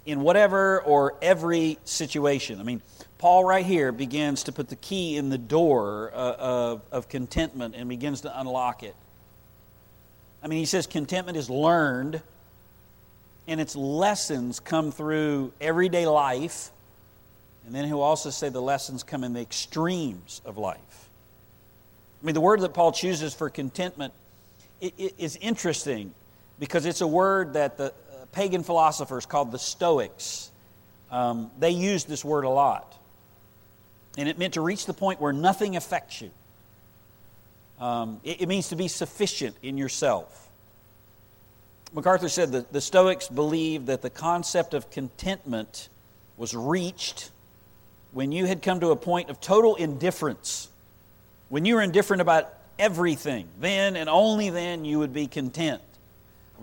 [0.07, 2.61] In whatever or every situation.
[2.61, 2.83] I mean,
[3.19, 7.75] Paul, right here, begins to put the key in the door uh, of, of contentment
[7.75, 8.95] and begins to unlock it.
[10.43, 12.21] I mean, he says contentment is learned,
[13.49, 16.71] and its lessons come through everyday life.
[17.65, 21.09] And then he'll also say the lessons come in the extremes of life.
[22.23, 24.13] I mean, the word that Paul chooses for contentment
[24.83, 26.13] is interesting
[26.59, 30.51] because it's a word that the uh, pagan philosophers called the Stoics.
[31.11, 32.99] Um, they used this word a lot.
[34.17, 36.31] And it meant to reach the point where nothing affects you.
[37.81, 40.49] Um, it, it, means to be sufficient in yourself.
[41.93, 45.89] MacArthur said that the Stoics believed that the concept of contentment
[46.37, 47.31] was reached
[48.13, 50.69] when you had come to a point of total indifference.
[51.49, 55.83] When you were indifferent about everything, then and only then you would be content.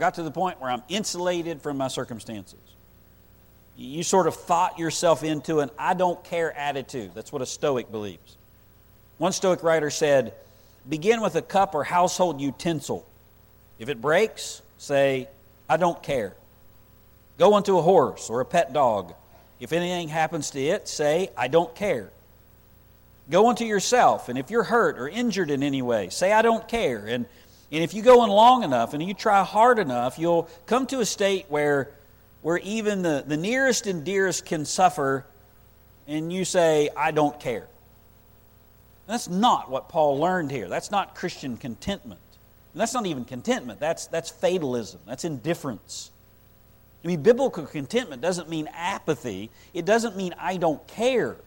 [0.02, 2.58] Got to the point where I'm insulated from my circumstances.
[3.78, 7.12] You sort of thought yourself into an I don't care attitude.
[7.14, 8.36] That's what a Stoic believes.
[9.20, 10.34] One Stoic writer said,
[10.90, 13.06] Begin with a cup or household utensil.
[13.78, 15.28] If it breaks, say,
[15.70, 16.34] I don't care.
[17.38, 19.14] Go onto a horse or a pet dog.
[19.60, 22.10] If anything happens to it, say, I don't care.
[23.30, 26.68] Go unto yourself, and if you're hurt or injured in any way, say, I don't
[26.68, 27.06] care.
[27.06, 27.28] And
[27.72, 31.00] and if you go on long enough and you try hard enough, you'll come to
[31.00, 31.92] a state where,
[32.42, 35.26] where even the, the nearest and dearest can suffer,
[36.06, 37.68] and you say, I don't care.
[39.08, 40.68] That's not what Paul learned here.
[40.68, 42.20] That's not Christian contentment.
[42.74, 46.12] And that's not even contentment, that's, that's fatalism, that's indifference.
[47.04, 51.38] I mean, biblical contentment doesn't mean apathy, it doesn't mean I don't care.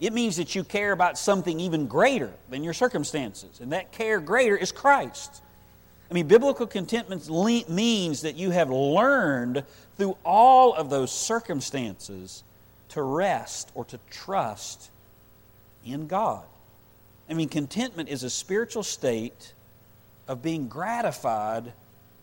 [0.00, 4.20] It means that you care about something even greater than your circumstances, and that care
[4.20, 5.42] greater is Christ.
[6.10, 7.28] I mean, biblical contentment
[7.68, 9.64] means that you have learned
[9.96, 12.44] through all of those circumstances
[12.90, 14.90] to rest or to trust
[15.84, 16.44] in God.
[17.28, 19.52] I mean, contentment is a spiritual state
[20.28, 21.72] of being gratified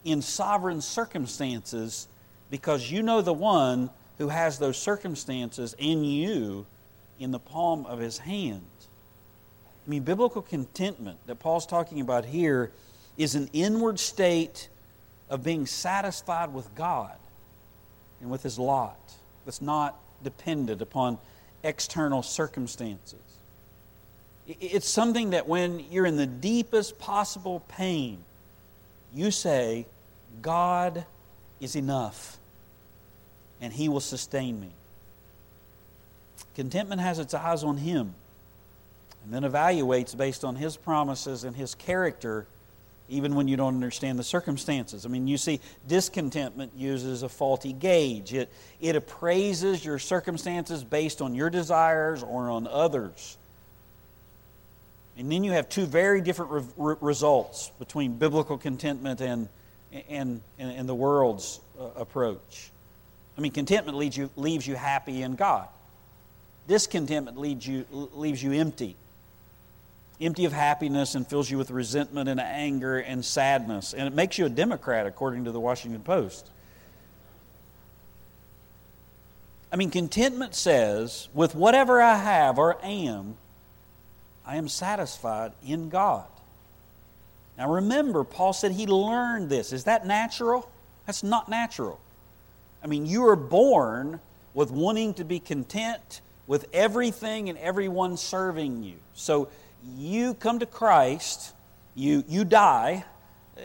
[0.06, 2.08] in sovereign circumstances
[2.50, 6.66] because you know the one who has those circumstances in you
[7.20, 8.66] in the palm of his hand.
[9.86, 12.72] I mean, biblical contentment that Paul's talking about here
[13.18, 14.70] is an inward state
[15.30, 17.16] of being satisfied with God
[18.22, 19.00] and with His lot
[19.46, 21.18] that's not dependent upon
[21.64, 23.20] external circumstances.
[24.48, 28.24] It's something that when you're in the deepest possible pain,
[29.14, 29.86] you say,
[30.42, 31.06] God
[31.62, 32.38] is enough
[33.62, 34.72] and He will sustain me.
[36.56, 38.14] Contentment has its eyes on Him
[39.24, 42.46] and then evaluates based on His promises and His character,
[43.14, 45.06] even when you don't understand the circumstances.
[45.06, 48.50] I mean, you see, discontentment uses a faulty gauge, it,
[48.82, 53.38] it appraises your circumstances based on your desires or on others.
[55.18, 59.48] And then you have two very different re- results between biblical contentment and,
[60.10, 62.72] and, and, and the world's uh, approach.
[63.38, 65.68] I mean, contentment leaves you, leaves you happy in God.
[66.68, 68.96] Discontentment leaves you, leaves you empty.
[70.24, 73.94] Empty of happiness and fills you with resentment and anger and sadness.
[73.94, 76.50] And it makes you a Democrat, according to the Washington Post.
[79.72, 83.36] I mean, contentment says, with whatever I have or am,
[84.46, 86.28] I am satisfied in God.
[87.58, 89.74] Now remember, Paul said he learned this.
[89.74, 90.70] Is that natural?
[91.06, 92.00] That's not natural.
[92.84, 94.20] I mean, you are born
[94.54, 98.96] with wanting to be content with everything and everyone serving you.
[99.14, 99.50] So
[99.98, 101.54] you come to Christ,
[101.96, 103.06] you, you die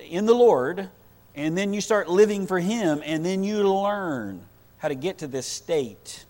[0.09, 0.89] in the Lord,
[1.35, 4.43] and then you start living for Him, and then you learn
[4.79, 6.25] how to get to this state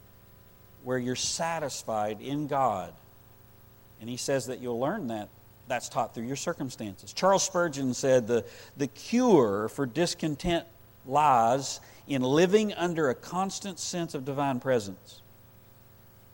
[0.84, 2.92] where you're satisfied in God.
[4.00, 5.28] And he says that you'll learn that.
[5.66, 7.12] That's taught through your circumstances.
[7.12, 8.44] Charles Spurgeon said the,
[8.76, 10.64] the cure for discontent
[11.04, 15.20] lies in living under a constant sense of divine presence.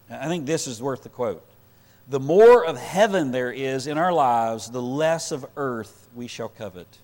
[0.08, 1.44] I think this is worth the quote.
[2.08, 6.48] The more of heaven there is in our lives, the less of earth we shall
[6.48, 6.98] covet.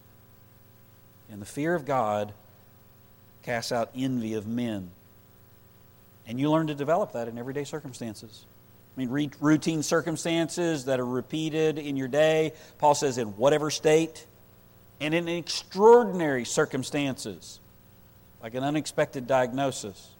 [1.30, 2.32] And the fear of God
[3.42, 4.90] casts out envy of men.
[6.26, 8.44] And you learn to develop that in everyday circumstances.
[8.96, 12.52] I mean, routine circumstances that are repeated in your day.
[12.78, 14.26] Paul says, in whatever state,
[15.00, 17.58] and in extraordinary circumstances,
[18.42, 20.10] like an unexpected diagnosis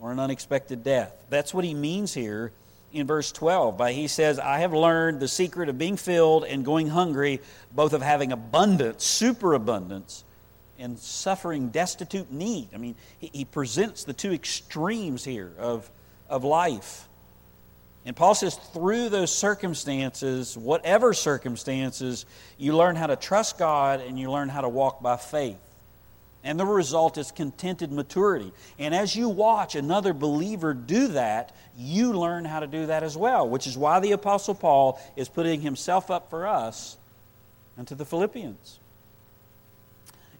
[0.00, 1.12] or an unexpected death.
[1.28, 2.52] That's what he means here
[2.96, 3.76] in verse 12.
[3.76, 7.40] By he says, I have learned the secret of being filled and going hungry,
[7.72, 10.24] both of having abundance, superabundance,
[10.78, 12.68] and suffering destitute need.
[12.74, 15.90] I mean, he, he presents the two extremes here of,
[16.28, 17.08] of life.
[18.04, 22.24] And Paul says, through those circumstances, whatever circumstances,
[22.56, 25.58] you learn how to trust God and you learn how to walk by faith.
[26.46, 28.52] And the result is contented maturity.
[28.78, 33.16] And as you watch another believer do that, you learn how to do that as
[33.16, 36.98] well, which is why the Apostle Paul is putting himself up for us
[37.76, 38.78] and to the Philippians.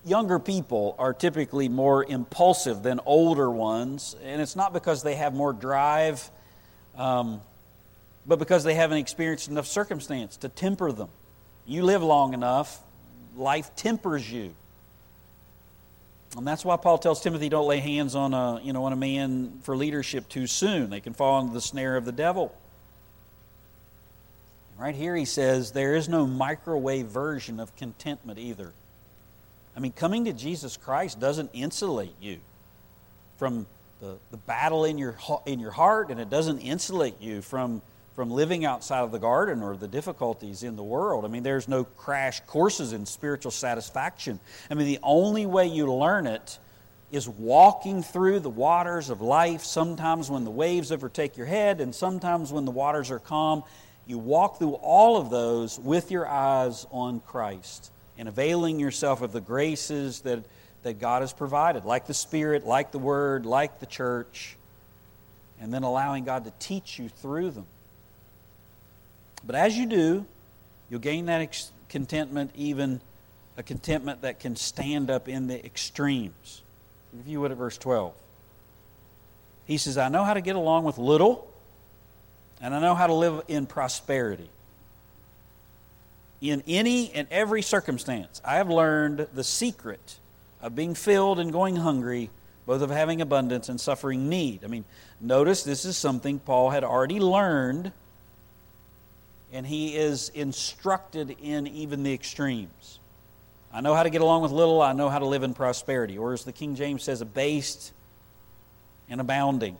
[0.05, 5.35] Younger people are typically more impulsive than older ones, and it's not because they have
[5.35, 6.31] more drive.
[6.95, 7.41] Um,
[8.25, 11.09] but because they haven't experienced enough circumstance to temper them.
[11.65, 12.81] You live long enough,
[13.37, 14.55] life tempers you.
[16.37, 18.97] And that's why Paul tells Timothy, don't lay hands on a, you know, on a
[18.97, 20.91] man for leadership too soon.
[20.91, 22.55] They can fall into the snare of the devil.
[24.79, 28.73] Right here he says there is no microwave version of contentment either.
[29.75, 32.41] I mean, coming to Jesus Christ doesn't insulate you
[33.39, 33.67] from
[34.01, 37.81] the, the battle in your, in your heart, and it doesn't insulate you from
[38.17, 41.27] from living outside of the garden or the difficulties in the world.
[41.27, 44.41] I mean, there's no crash courses in spiritual satisfaction.
[44.71, 46.59] I mean, the only way you learn it
[47.13, 51.95] is walking through the waters of life, sometimes when the waves overtake your head, and
[51.95, 53.63] sometimes when the waters are calm.
[54.07, 59.33] You walk through all of those with your eyes on Christ and availing yourself of
[59.33, 60.43] the graces that,
[60.85, 64.57] that God has provided, like the Spirit, like the Word, like the church,
[65.61, 67.67] and then allowing God to teach you through them.
[69.45, 70.27] But as you do,
[70.91, 73.01] you'll gain that ex- contentment, even
[73.57, 76.63] a contentment that can stand up in the extremes.
[77.19, 78.13] If you would at verse 12.
[79.67, 81.51] He says, I know how to get along with little,
[82.61, 84.49] and I know how to live in prosperity.
[86.41, 90.19] In any and every circumstance, I have learned the secret
[90.61, 92.31] of being filled and going hungry,
[92.67, 94.65] both of having abundance and suffering need.
[94.65, 94.85] I mean,
[95.21, 97.93] notice this is something Paul had already learned
[99.53, 102.99] and he is instructed in even the extremes.
[103.73, 106.19] I know how to get along with little, I know how to live in prosperity.
[106.19, 107.93] Or as the King James says, abased
[109.09, 109.77] and abounding.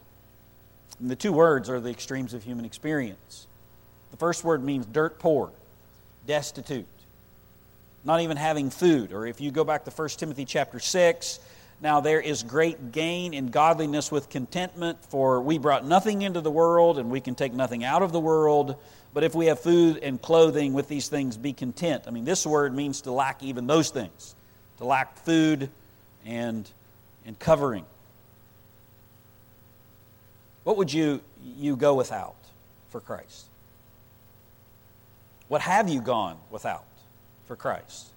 [1.01, 3.47] And the two words are the extremes of human experience.
[4.11, 5.51] The first word means dirt poor,
[6.27, 6.87] destitute.
[8.07, 9.13] not even having food.
[9.13, 11.41] Or if you go back to 1 Timothy chapter 6,
[11.83, 16.51] now there is great gain in godliness with contentment, for we brought nothing into the
[16.51, 18.77] world, and we can take nothing out of the world.
[19.17, 22.05] But if we have food and clothing with these things, be content.
[22.07, 24.35] I mean, this word means to lack even those things,
[24.77, 25.71] to lack food
[26.27, 26.71] and,
[27.25, 27.87] and covering.
[30.65, 31.23] What would you,
[31.57, 32.37] you go without
[32.91, 33.47] for Christ?
[35.49, 36.85] What have you gone without
[37.47, 38.09] for Christ?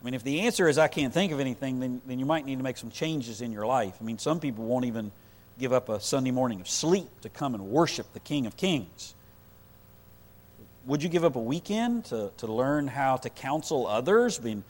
[0.00, 2.46] I mean, if the answer is I can't think of anything, then, then you might
[2.46, 3.96] need to make some changes in your life.
[4.00, 5.10] I mean, some people won't even
[5.58, 9.14] give up a Sunday morning of sleep to come and worship the King of Kings.
[10.86, 14.40] Would you give up a weekend to, to learn how to counsel others?
[14.40, 14.64] I mean,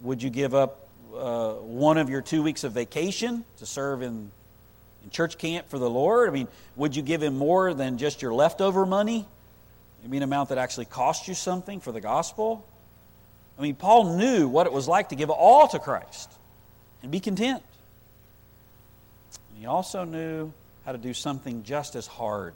[0.00, 4.30] would you give up uh, one of your two weeks of vacation to serve in,
[5.02, 6.28] in church camp for the Lord?
[6.28, 6.46] I mean,
[6.76, 9.26] would you give him more than just your leftover money?
[10.04, 12.64] I mean, an amount that actually cost you something for the gospel?
[13.58, 16.30] I mean, Paul knew what it was like to give all to Christ
[17.02, 17.62] and be content.
[19.50, 20.52] And he also knew
[20.86, 22.54] how to do something just as hard.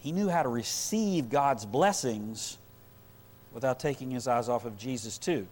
[0.00, 2.58] He knew how to receive God's blessings
[3.52, 5.46] without taking his eyes off of Jesus, too.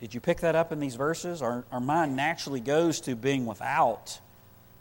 [0.00, 1.40] Did you pick that up in these verses?
[1.40, 4.20] Our, our mind naturally goes to being without.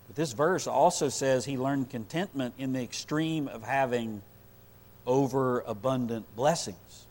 [0.07, 4.21] But this verse also says he learned contentment in the extreme of having
[5.05, 7.02] overabundant blessings.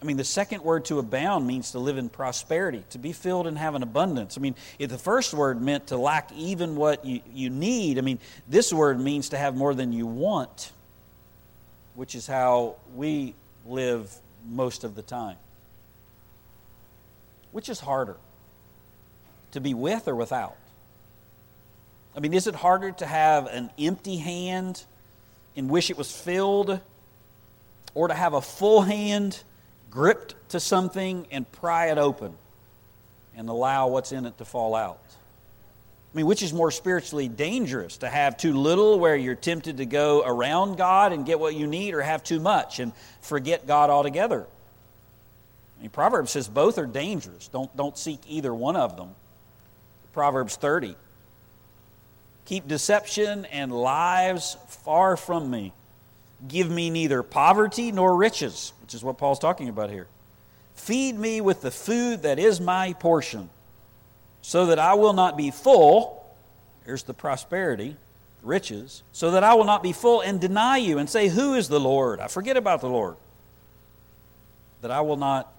[0.00, 3.46] I mean, the second word to abound means to live in prosperity, to be filled
[3.46, 4.36] and have an abundance.
[4.36, 8.02] I mean, if the first word meant to lack even what you, you need, I
[8.02, 10.70] mean, this word means to have more than you want,
[11.94, 13.34] which is how we
[13.66, 14.14] live
[14.46, 15.36] most of the time.
[17.52, 18.16] Which is harder,
[19.52, 20.56] to be with or without?
[22.14, 24.84] I mean, is it harder to have an empty hand
[25.56, 26.80] and wish it was filled,
[27.94, 29.42] or to have a full hand?
[29.96, 32.34] Gripped to something and pry it open
[33.34, 35.00] and allow what's in it to fall out.
[36.12, 39.86] I mean, which is more spiritually dangerous to have too little where you're tempted to
[39.86, 42.92] go around God and get what you need, or have too much and
[43.22, 44.46] forget God altogether?
[45.78, 47.48] I mean, Proverbs says both are dangerous.
[47.48, 49.14] Don't, don't seek either one of them.
[50.12, 50.94] Proverbs 30.
[52.44, 55.72] Keep deception and lies far from me.
[56.46, 60.06] Give me neither poverty nor riches, which is what Paul's talking about here.
[60.74, 63.48] Feed me with the food that is my portion,
[64.42, 66.24] so that I will not be full.
[66.84, 67.96] Here's the prosperity,
[68.42, 71.68] riches, so that I will not be full and deny you and say, Who is
[71.68, 72.20] the Lord?
[72.20, 73.16] I forget about the Lord.
[74.82, 75.52] That I will not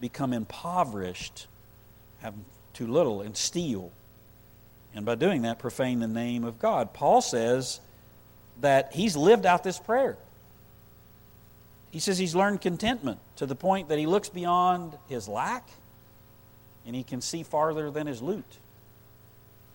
[0.00, 1.46] become impoverished,
[2.20, 2.34] have
[2.72, 3.92] too little, and steal.
[4.94, 6.94] And by doing that, profane the name of God.
[6.94, 7.80] Paul says,
[8.60, 10.16] that he's lived out this prayer.
[11.90, 15.68] He says he's learned contentment to the point that he looks beyond his lack
[16.86, 18.44] and he can see farther than his loot.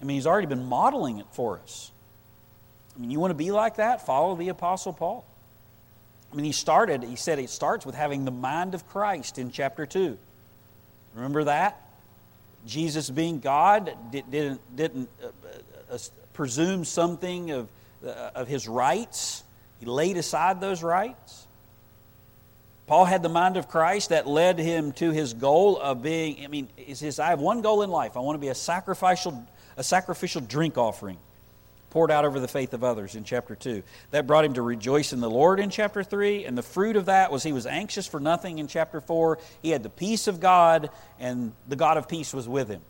[0.01, 1.91] I mean, he's already been modeling it for us.
[2.95, 4.05] I mean, you want to be like that?
[4.05, 5.25] Follow the Apostle Paul.
[6.31, 9.51] I mean, he started, he said it starts with having the mind of Christ in
[9.51, 10.17] chapter 2.
[11.15, 11.81] Remember that?
[12.67, 15.97] Jesus being God didn't, didn't uh, uh, uh,
[16.33, 17.67] presume something of
[18.03, 19.43] of his rights.
[19.79, 21.47] He laid aside those rights.
[22.87, 26.47] Paul had the mind of Christ that led him to his goal of being, I
[26.47, 28.17] mean, he says, I have one goal in life.
[28.17, 29.45] I want to be a sacrificial,
[29.77, 31.19] a sacrificial drink offering
[31.91, 33.83] poured out over the faith of others in chapter 2.
[34.09, 37.05] That brought him to rejoice in the Lord in chapter 3, and the fruit of
[37.05, 39.37] that was he was anxious for nothing in chapter 4.
[39.61, 40.89] He had the peace of God,
[41.19, 42.81] and the God of peace was with him.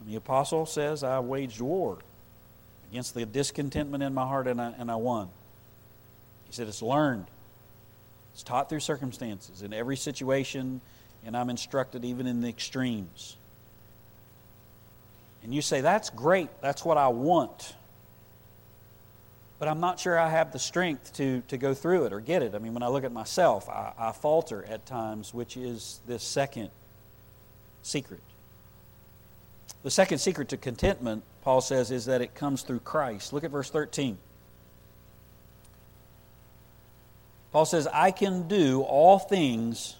[0.00, 1.98] And the apostle says, I waged war
[2.92, 5.30] against the discontentment in my heart, and I, and I won.
[6.44, 7.24] He said, It's learned,
[8.34, 10.82] it's taught through circumstances in every situation,
[11.24, 13.38] and I'm instructed even in the extremes.
[15.42, 17.74] And you say, That's great, that's what I want.
[19.58, 22.42] But I'm not sure I have the strength to, to go through it or get
[22.42, 22.54] it.
[22.54, 26.22] I mean, when I look at myself, I, I falter at times, which is this
[26.22, 26.68] second
[27.80, 28.20] secret.
[29.82, 33.32] The second secret to contentment Paul says, is that it comes through Christ.
[33.32, 34.16] Look at verse 13.
[37.52, 39.96] Paul says, I can do all things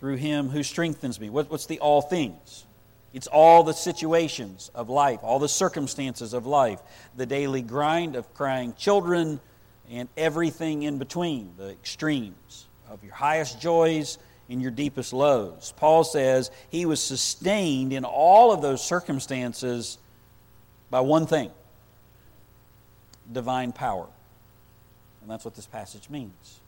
[0.00, 1.30] through him who strengthens me.
[1.30, 2.64] what's the all things?
[3.12, 6.80] It's all the situations of life, all the circumstances of life,
[7.16, 9.38] the daily grind of crying children,
[9.90, 14.18] and everything in between, the extremes of your highest joys
[14.48, 15.72] and your deepest lows.
[15.76, 19.98] Paul says he was sustained in all of those circumstances
[20.92, 21.50] by one thing
[23.32, 24.06] divine power.
[25.22, 26.60] And that's what this passage means.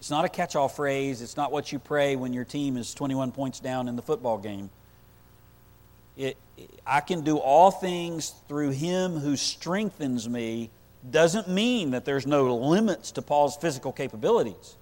[0.00, 1.22] It's not a catch all phrase.
[1.22, 4.38] It's not what you pray when your team is 21 points down in the football
[4.38, 4.70] game.
[6.16, 6.36] It,
[6.86, 10.70] I can do all things through him who strengthens me
[11.08, 14.76] doesn't mean that there's no limits to Paul's physical capabilities.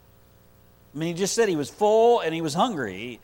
[0.94, 3.20] I mean, he just said he was full and he was hungry.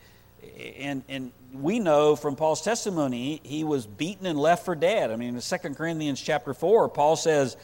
[0.77, 5.11] And, and we know from Paul's testimony, he was beaten and left for dead.
[5.11, 7.57] I mean, in 2 Corinthians chapter 4, Paul says,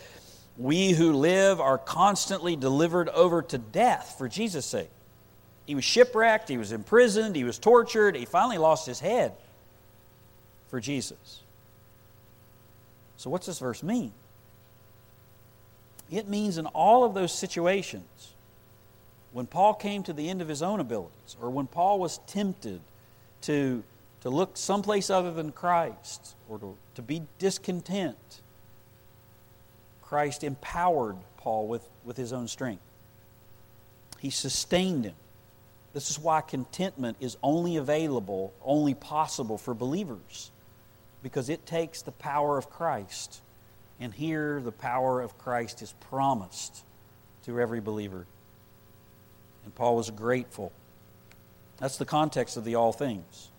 [0.57, 4.89] we who live are constantly delivered over to death for Jesus' sake.
[5.65, 9.33] He was shipwrecked, he was imprisoned, he was tortured, he finally lost his head
[10.69, 11.41] for Jesus.
[13.17, 14.11] So, what's this verse mean?
[16.11, 18.34] It means in all of those situations,
[19.36, 22.79] when Paul came to the end of his own abilities, or when Paul was tempted
[23.41, 23.83] to,
[24.21, 28.15] to look someplace other than Christ, or to, to be discontent,
[30.01, 32.81] Christ empowered Paul with, with his own strength.
[34.19, 35.15] He sustained him.
[35.91, 40.49] This is why contentment is only available, only possible for believers,
[41.21, 43.41] because it takes the power of Christ.
[43.99, 46.86] And here, the power of Christ is promised
[47.43, 48.25] to every believer.
[49.66, 50.72] And Paul was grateful.
[51.80, 53.49] That's the context of the all things.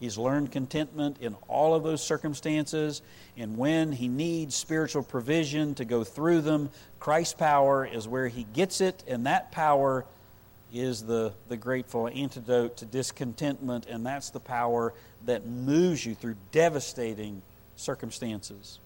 [0.00, 3.02] He's learned contentment in all of those circumstances.
[3.36, 8.44] And when he needs spiritual provision to go through them, Christ's power is where he
[8.54, 10.06] gets it, and that power
[10.72, 14.94] is the, the grateful antidote to discontentment, and that's the power
[15.26, 17.42] that moves you through devastating
[17.76, 18.78] circumstances.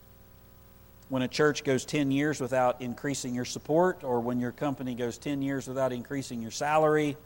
[1.09, 5.18] When a church goes 10 years without increasing your support, or when your company goes
[5.18, 7.16] 10 years without increasing your salary,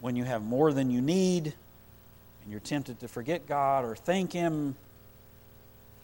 [0.00, 4.32] when you have more than you need, and you're tempted to forget God or thank
[4.32, 4.74] Him,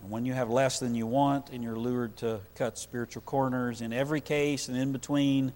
[0.02, 3.80] and when you have less than you want and you're lured to cut spiritual corners,
[3.80, 5.52] in every case and in between,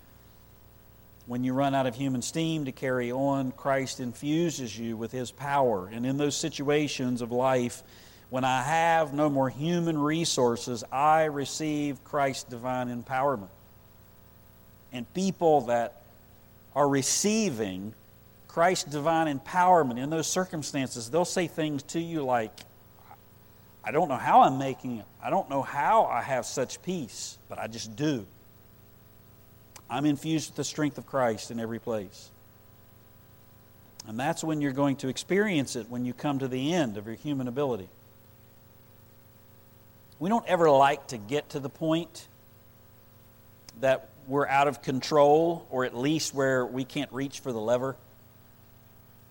[1.26, 5.32] when you run out of human steam to carry on, Christ infuses you with His
[5.32, 5.88] power.
[5.88, 7.82] And in those situations of life,
[8.30, 13.48] when I have no more human resources, I receive Christ's divine empowerment.
[14.92, 16.02] And people that
[16.74, 17.94] are receiving
[18.48, 22.52] Christ's divine empowerment in those circumstances, they'll say things to you like,
[23.84, 25.04] I don't know how I'm making it.
[25.22, 28.26] I don't know how I have such peace, but I just do.
[29.88, 32.30] I'm infused with the strength of Christ in every place.
[34.08, 37.06] And that's when you're going to experience it when you come to the end of
[37.06, 37.88] your human ability.
[40.18, 42.28] We don't ever like to get to the point
[43.80, 47.96] that we're out of control or at least where we can't reach for the lever.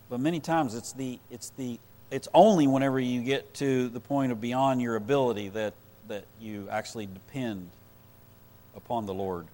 [0.10, 1.80] But many times it's the it's the
[2.12, 5.74] it's only whenever you get to the point of beyond your ability that
[6.08, 7.70] that you actually depend
[8.76, 9.48] upon the Lord.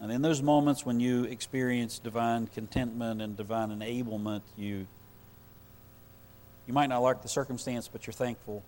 [0.00, 4.88] And in those moments when you experience divine contentment and divine enablement, you
[6.66, 8.64] you might not like the circumstance, but you're thankful.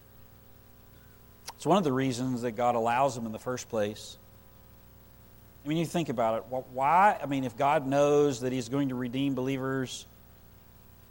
[1.54, 4.16] It's one of the reasons that God allows them in the first place.
[5.64, 6.64] I mean, you think about it.
[6.72, 7.18] Why?
[7.20, 10.06] I mean, if God knows that He's going to redeem believers,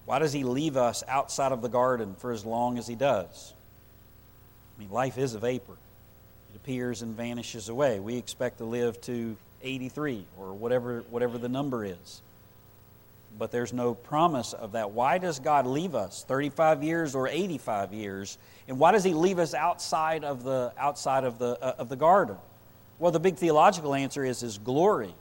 [0.06, 3.54] why does He leave us outside of the garden for as long as He does?
[4.76, 8.00] I mean, life is a vapor, it appears and vanishes away.
[8.00, 12.22] We expect to live to 83 or whatever, whatever the number is.
[13.38, 14.92] But there's no promise of that.
[14.92, 18.38] Why does God leave us 35 years or 85 years?
[18.68, 21.96] And why does He leave us outside of the, outside of the, uh, of the
[21.96, 22.38] garden?
[22.98, 25.14] Well, the big theological answer is His glory.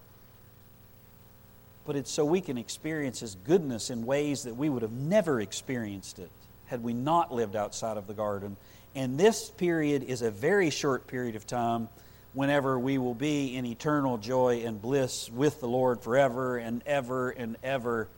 [1.85, 5.41] But it's so we can experience His goodness in ways that we would have never
[5.41, 6.31] experienced it
[6.67, 8.57] had we not lived outside of the garden.
[8.95, 11.89] And this period is a very short period of time
[12.35, 17.30] whenever we will be in eternal joy and bliss with the Lord forever and ever
[17.30, 18.09] and ever.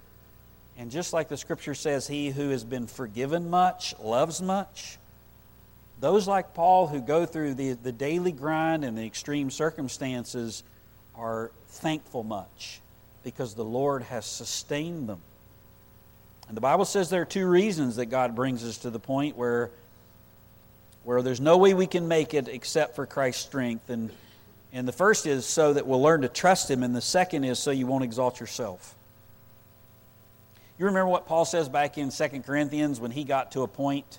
[0.78, 4.98] And just like the scripture says, he who has been forgiven much loves much.
[6.00, 10.62] Those like Paul who go through the, the daily grind and the extreme circumstances
[11.14, 12.80] are thankful much
[13.22, 15.20] because the Lord has sustained them.
[16.48, 19.36] And the Bible says there are two reasons that God brings us to the point
[19.36, 19.70] where,
[21.07, 23.90] where there's no way we can make it except for Christ's strength.
[23.90, 24.11] And,
[24.72, 27.61] and the first is so that we'll learn to trust Him, and the second is
[27.61, 28.96] so you won't exalt yourself.
[30.80, 34.18] You remember what Paul says back in 2 Corinthians when he got to a point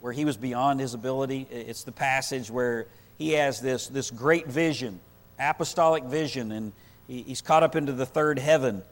[0.00, 1.46] where he was beyond his ability.
[1.50, 2.86] It's the passage where
[3.18, 5.00] he has this, this great vision,
[5.38, 6.72] apostolic vision, and
[7.08, 8.82] he, he's caught up into the third heaven.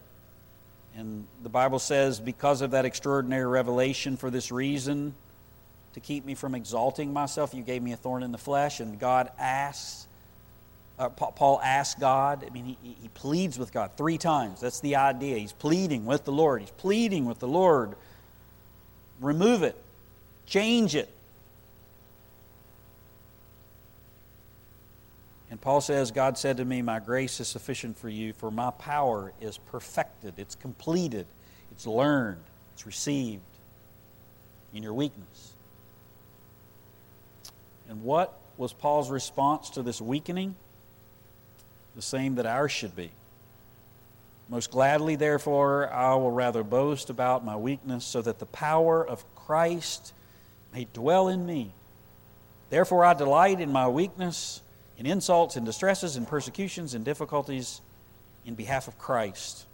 [0.94, 5.14] And the Bible says, because of that extraordinary revelation, for this reason,
[5.94, 8.80] to keep me from exalting myself, you gave me a thorn in the flesh.
[8.80, 10.08] And God asks
[10.98, 12.44] uh, Paul asks God.
[12.44, 14.60] I mean, he, he pleads with God three times.
[14.60, 15.38] That's the idea.
[15.38, 16.60] He's pleading with the Lord.
[16.60, 17.94] He's pleading with the Lord.
[19.20, 19.76] Remove it,
[20.46, 21.08] change it.
[25.50, 28.70] And Paul says, God said to me, My grace is sufficient for you, for my
[28.70, 31.26] power is perfected, it's completed,
[31.72, 32.42] it's learned,
[32.74, 33.42] it's received
[34.74, 35.47] in your weakness.
[37.88, 40.54] And what was Paul's response to this weakening?
[41.96, 43.10] The same that ours should be.
[44.48, 49.24] Most gladly, therefore, I will rather boast about my weakness, so that the power of
[49.34, 50.12] Christ
[50.72, 51.72] may dwell in me.
[52.70, 54.62] Therefore, I delight in my weakness,
[54.96, 57.80] in insults, in distresses, in persecutions, in difficulties,
[58.44, 59.66] in behalf of Christ.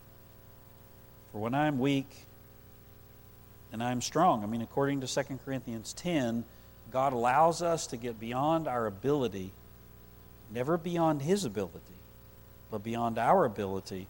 [1.31, 2.09] For when I am weak,
[3.71, 4.43] then I am strong.
[4.43, 6.45] I mean, according to 2 Corinthians 10,
[6.95, 9.51] God allows us to get beyond our ability,
[10.51, 11.79] never beyond His ability,
[12.71, 14.07] but beyond our ability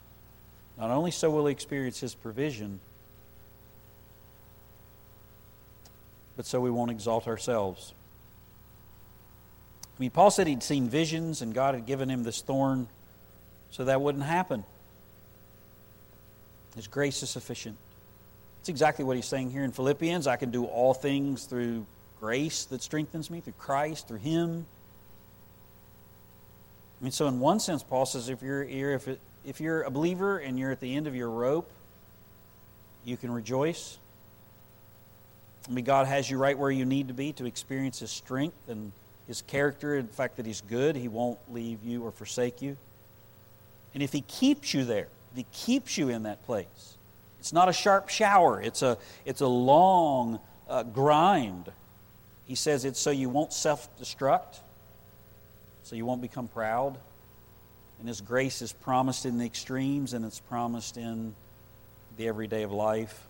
[0.79, 2.81] not only so will he experience his provision,
[6.37, 7.95] but so we won't exalt ourselves.
[9.97, 12.89] I mean, Paul said he'd seen visions and God had given him this thorn
[13.71, 14.65] so that wouldn't happen.
[16.75, 17.77] His grace is sufficient.
[18.61, 20.27] It's exactly what he's saying here in Philippians.
[20.27, 21.87] I can do all things through
[22.25, 24.65] grace that strengthens me, through Christ, through Him.
[26.99, 29.91] I mean, so in one sense, Paul says if you're, if it, if you're a
[29.91, 31.71] believer and you're at the end of your rope,
[33.05, 33.99] you can rejoice.
[35.69, 38.71] I mean, God has you right where you need to be to experience His strength
[38.71, 38.93] and
[39.29, 40.97] His character, and the fact that He's good.
[40.97, 42.79] He won't leave you or forsake you.
[43.93, 46.97] And if He keeps you there, if He keeps you in that place,
[47.39, 48.97] it's not a sharp shower, it's a,
[49.27, 51.71] it's a long uh, grind.
[52.47, 54.59] He says it's so you won't self destruct,
[55.83, 56.99] so you won't become proud.
[57.99, 61.35] And His grace is promised in the extremes and it's promised in
[62.17, 63.27] the everyday of life.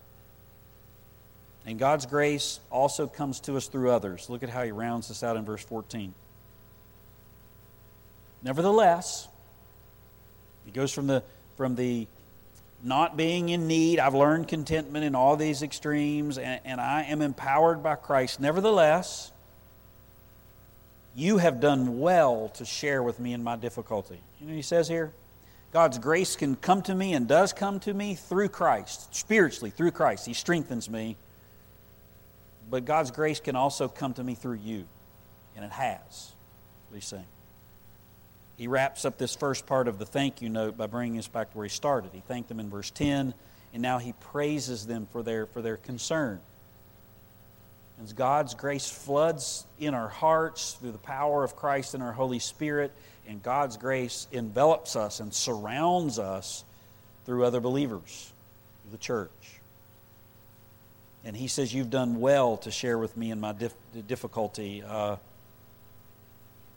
[1.65, 4.29] And God's grace also comes to us through others.
[4.29, 6.13] Look at how He rounds this out in verse 14.
[8.43, 9.27] Nevertheless,
[10.65, 11.23] He goes from the,
[11.55, 12.07] from the
[12.83, 17.21] not being in need, I've learned contentment in all these extremes, and, and I am
[17.21, 18.39] empowered by Christ.
[18.39, 19.31] Nevertheless,
[21.15, 24.19] you have done well to share with me in my difficulty.
[24.39, 25.13] You know he says here?
[25.71, 29.91] God's grace can come to me and does come to me through Christ, spiritually, through
[29.91, 30.25] Christ.
[30.25, 31.17] He strengthens me.
[32.69, 34.85] But God's grace can also come to me through you.
[35.55, 36.33] And it has.
[36.89, 37.25] What he's saying.
[38.57, 41.51] He wraps up this first part of the thank you note by bringing us back
[41.51, 42.11] to where he started.
[42.13, 43.33] He thanked them in verse 10,
[43.73, 46.39] and now he praises them for their, for their concern.
[48.01, 52.39] As God's grace floods in our hearts through the power of Christ and our Holy
[52.39, 52.91] Spirit,
[53.27, 56.63] and God's grace envelops us and surrounds us
[57.25, 58.31] through other believers,
[58.83, 59.59] through the church.
[61.23, 63.73] And he says, You've done well to share with me in my dif-
[64.07, 64.83] difficulty.
[64.85, 65.15] Uh,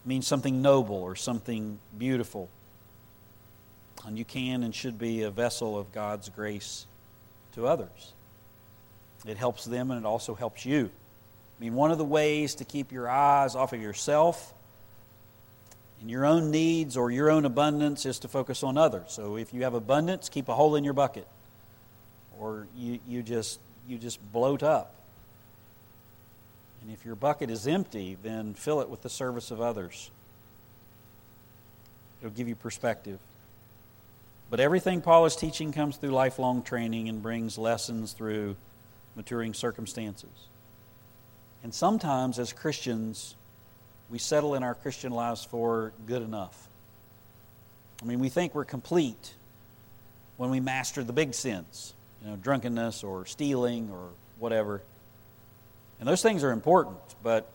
[0.09, 2.49] means something noble or something beautiful.
[4.07, 6.87] And you can and should be a vessel of God's grace
[7.55, 8.15] to others.
[9.27, 10.87] It helps them and it also helps you.
[10.87, 14.55] I mean, one of the ways to keep your eyes off of yourself
[16.01, 19.07] and your own needs or your own abundance is to focus on others.
[19.09, 21.27] So if you have abundance, keep a hole in your bucket.
[22.39, 24.95] Or you, you, just, you just bloat up.
[26.89, 30.11] And if your bucket is empty, then fill it with the service of others.
[32.23, 33.19] It'll give you perspective.
[34.49, 38.57] But everything Paul is teaching comes through lifelong training and brings lessons through
[39.17, 40.31] maturing circumstances.
[41.63, 43.35] And sometimes, as Christians,
[44.09, 46.69] we settle in our Christian lives for good enough.
[48.01, 49.35] I mean, we think we're complete
[50.39, 51.93] when we master the big sins,
[52.25, 54.09] you know, drunkenness or stealing or
[54.39, 54.81] whatever.
[56.01, 57.51] And those things are important, but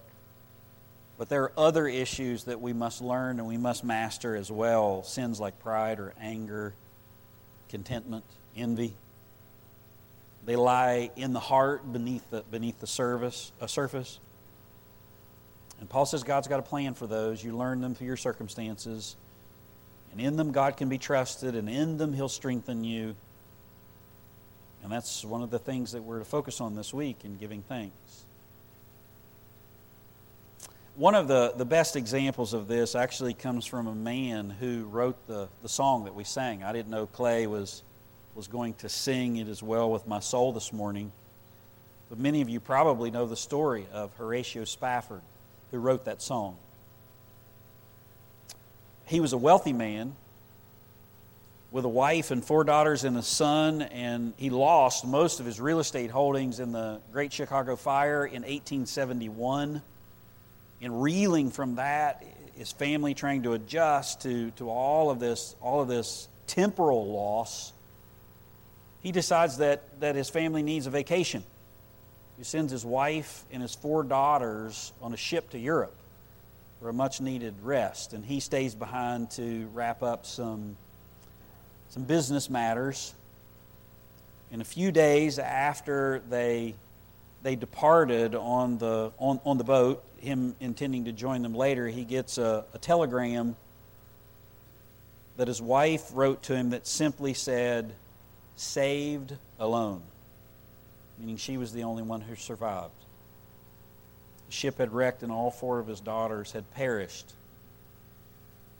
[1.17, 5.03] but there are other issues that we must learn and we must master as well.
[5.03, 6.73] Sins like pride or anger,
[7.69, 8.25] contentment,
[8.57, 8.93] envy.
[10.45, 14.19] They lie in the heart beneath the, beneath the service, a surface.
[15.79, 17.43] And Paul says God's got a plan for those.
[17.43, 19.15] You learn them through your circumstances.
[20.11, 23.15] And in them, God can be trusted, and in them, He'll strengthen you.
[24.83, 27.63] And that's one of the things that we're to focus on this week in giving
[27.63, 28.22] thanks.
[30.95, 35.25] One of the, the best examples of this actually comes from a man who wrote
[35.27, 36.63] the, the song that we sang.
[36.63, 37.81] I didn't know Clay was
[38.35, 41.11] was going to sing It Is Well With My Soul this morning.
[42.09, 45.21] But many of you probably know the story of Horatio Spafford,
[45.71, 46.57] who wrote that song.
[49.05, 50.15] he was a wealthy man
[51.71, 55.59] with a wife and four daughters and a son, and he lost most of his
[55.59, 59.81] real estate holdings in the Great Chicago Fire in 1871.
[60.83, 62.21] In reeling from that,
[62.57, 67.71] his family trying to adjust to, to all of this, all of this temporal loss,
[69.01, 71.45] he decides that, that his family needs a vacation.
[72.37, 75.95] He sends his wife and his four daughters on a ship to Europe
[76.81, 80.75] for a much needed rest, and he stays behind to wrap up some
[81.91, 83.13] some business matters.
[84.51, 86.75] In a few days after they,
[87.43, 92.05] they departed on the, on, on the boat, him intending to join them later, he
[92.05, 93.55] gets a, a telegram
[95.35, 97.93] that his wife wrote to him that simply said,
[98.55, 100.01] Saved alone,
[101.19, 102.93] meaning she was the only one who survived.
[104.47, 107.33] The ship had wrecked, and all four of his daughters had perished.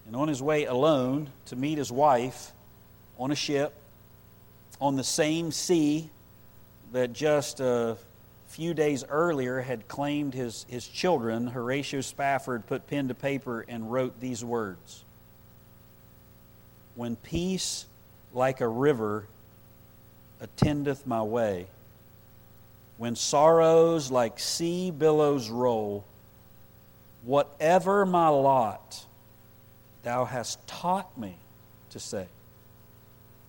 [0.05, 2.51] And on his way alone to meet his wife,
[3.17, 3.73] on a ship
[4.79, 6.09] on the same sea
[6.91, 7.97] that just a
[8.53, 13.91] few days earlier had claimed his, his children, Horatio Spafford put pen to paper and
[13.91, 15.03] wrote these words
[16.93, 17.87] When peace
[18.31, 19.25] like a river
[20.39, 21.65] attendeth my way,
[22.97, 26.05] when sorrows like sea billows roll,
[27.23, 29.03] whatever my lot,
[30.03, 31.37] thou hast taught me
[31.89, 32.27] to say.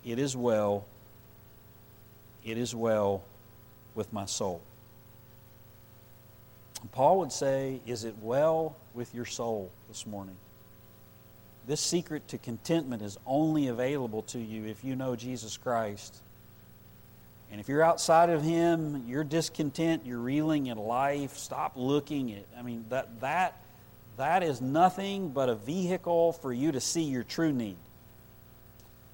[0.03, 0.83] It is well,
[2.43, 3.21] it is well
[3.93, 4.61] with my soul.
[6.91, 10.35] Paul would say, Is it well with your soul this morning?
[11.67, 16.15] This secret to contentment is only available to you if you know Jesus Christ.
[17.51, 22.43] And if you're outside of Him, you're discontent, you're reeling in life, stop looking at,
[22.57, 23.57] I mean, that, that,
[24.17, 27.77] that is nothing but a vehicle for you to see your true need.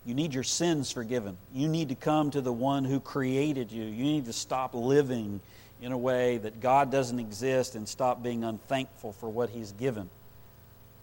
[0.06, 1.38] You need your sins forgiven.
[1.54, 3.84] You need to come to the one who created you.
[3.84, 5.40] You need to stop living
[5.82, 10.10] in a way that God doesn't exist and stop being unthankful for what He's given.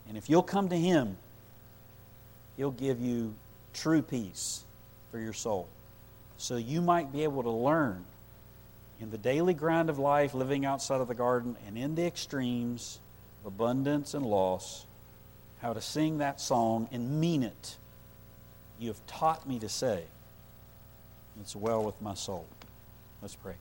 [0.09, 1.17] And if you'll come to Him,
[2.57, 3.35] He'll give you
[3.75, 4.63] true peace
[5.11, 5.69] for your soul.
[6.39, 8.05] So you might be able to learn
[9.01, 12.99] in the daily grind of life, living outside of the garden, and in the extremes
[13.41, 14.85] of abundance and loss,
[15.61, 17.77] how to sing that song and mean it
[18.79, 20.05] you have taught me to say,
[21.41, 22.47] It's well with my soul.
[23.21, 23.55] Let's pray.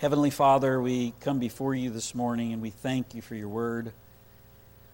[0.00, 3.92] Heavenly Father, we come before you this morning and we thank you for your word.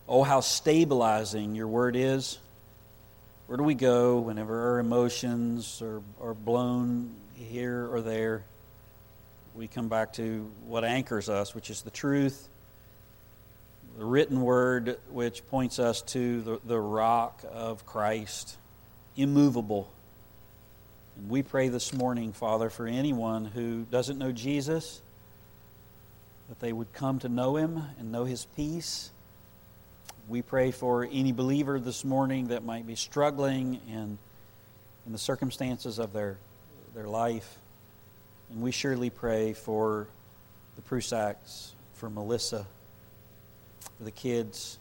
[0.08, 2.40] Oh, how stabilizing your word is.
[3.46, 8.46] Where do we go whenever our emotions are, are blown here or there?
[9.54, 12.48] We come back to what anchors us, which is the truth
[13.96, 18.58] the written word which points us to the, the rock of Christ,
[19.16, 19.88] immovable.
[21.16, 25.00] And we pray this morning, Father, for anyone who doesn't know Jesus,
[26.48, 29.10] that they would come to know him and know his peace.
[30.28, 34.18] We pray for any believer this morning that might be struggling in,
[35.06, 36.36] in the circumstances of their,
[36.94, 37.58] their life.
[38.50, 40.06] And we surely pray for
[40.76, 42.66] the Prusacks, for Melissa
[43.96, 44.78] for the kids.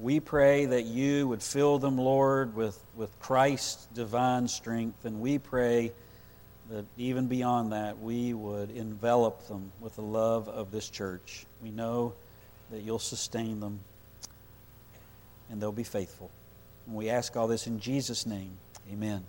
[0.00, 5.04] We pray that you would fill them, Lord, with, with Christ's divine strength.
[5.04, 5.92] And we pray
[6.70, 11.46] that even beyond that, we would envelop them with the love of this church.
[11.62, 12.14] We know
[12.70, 13.80] that you'll sustain them
[15.50, 16.30] and they'll be faithful.
[16.86, 18.58] And we ask all this in Jesus' name.
[18.92, 19.24] Amen.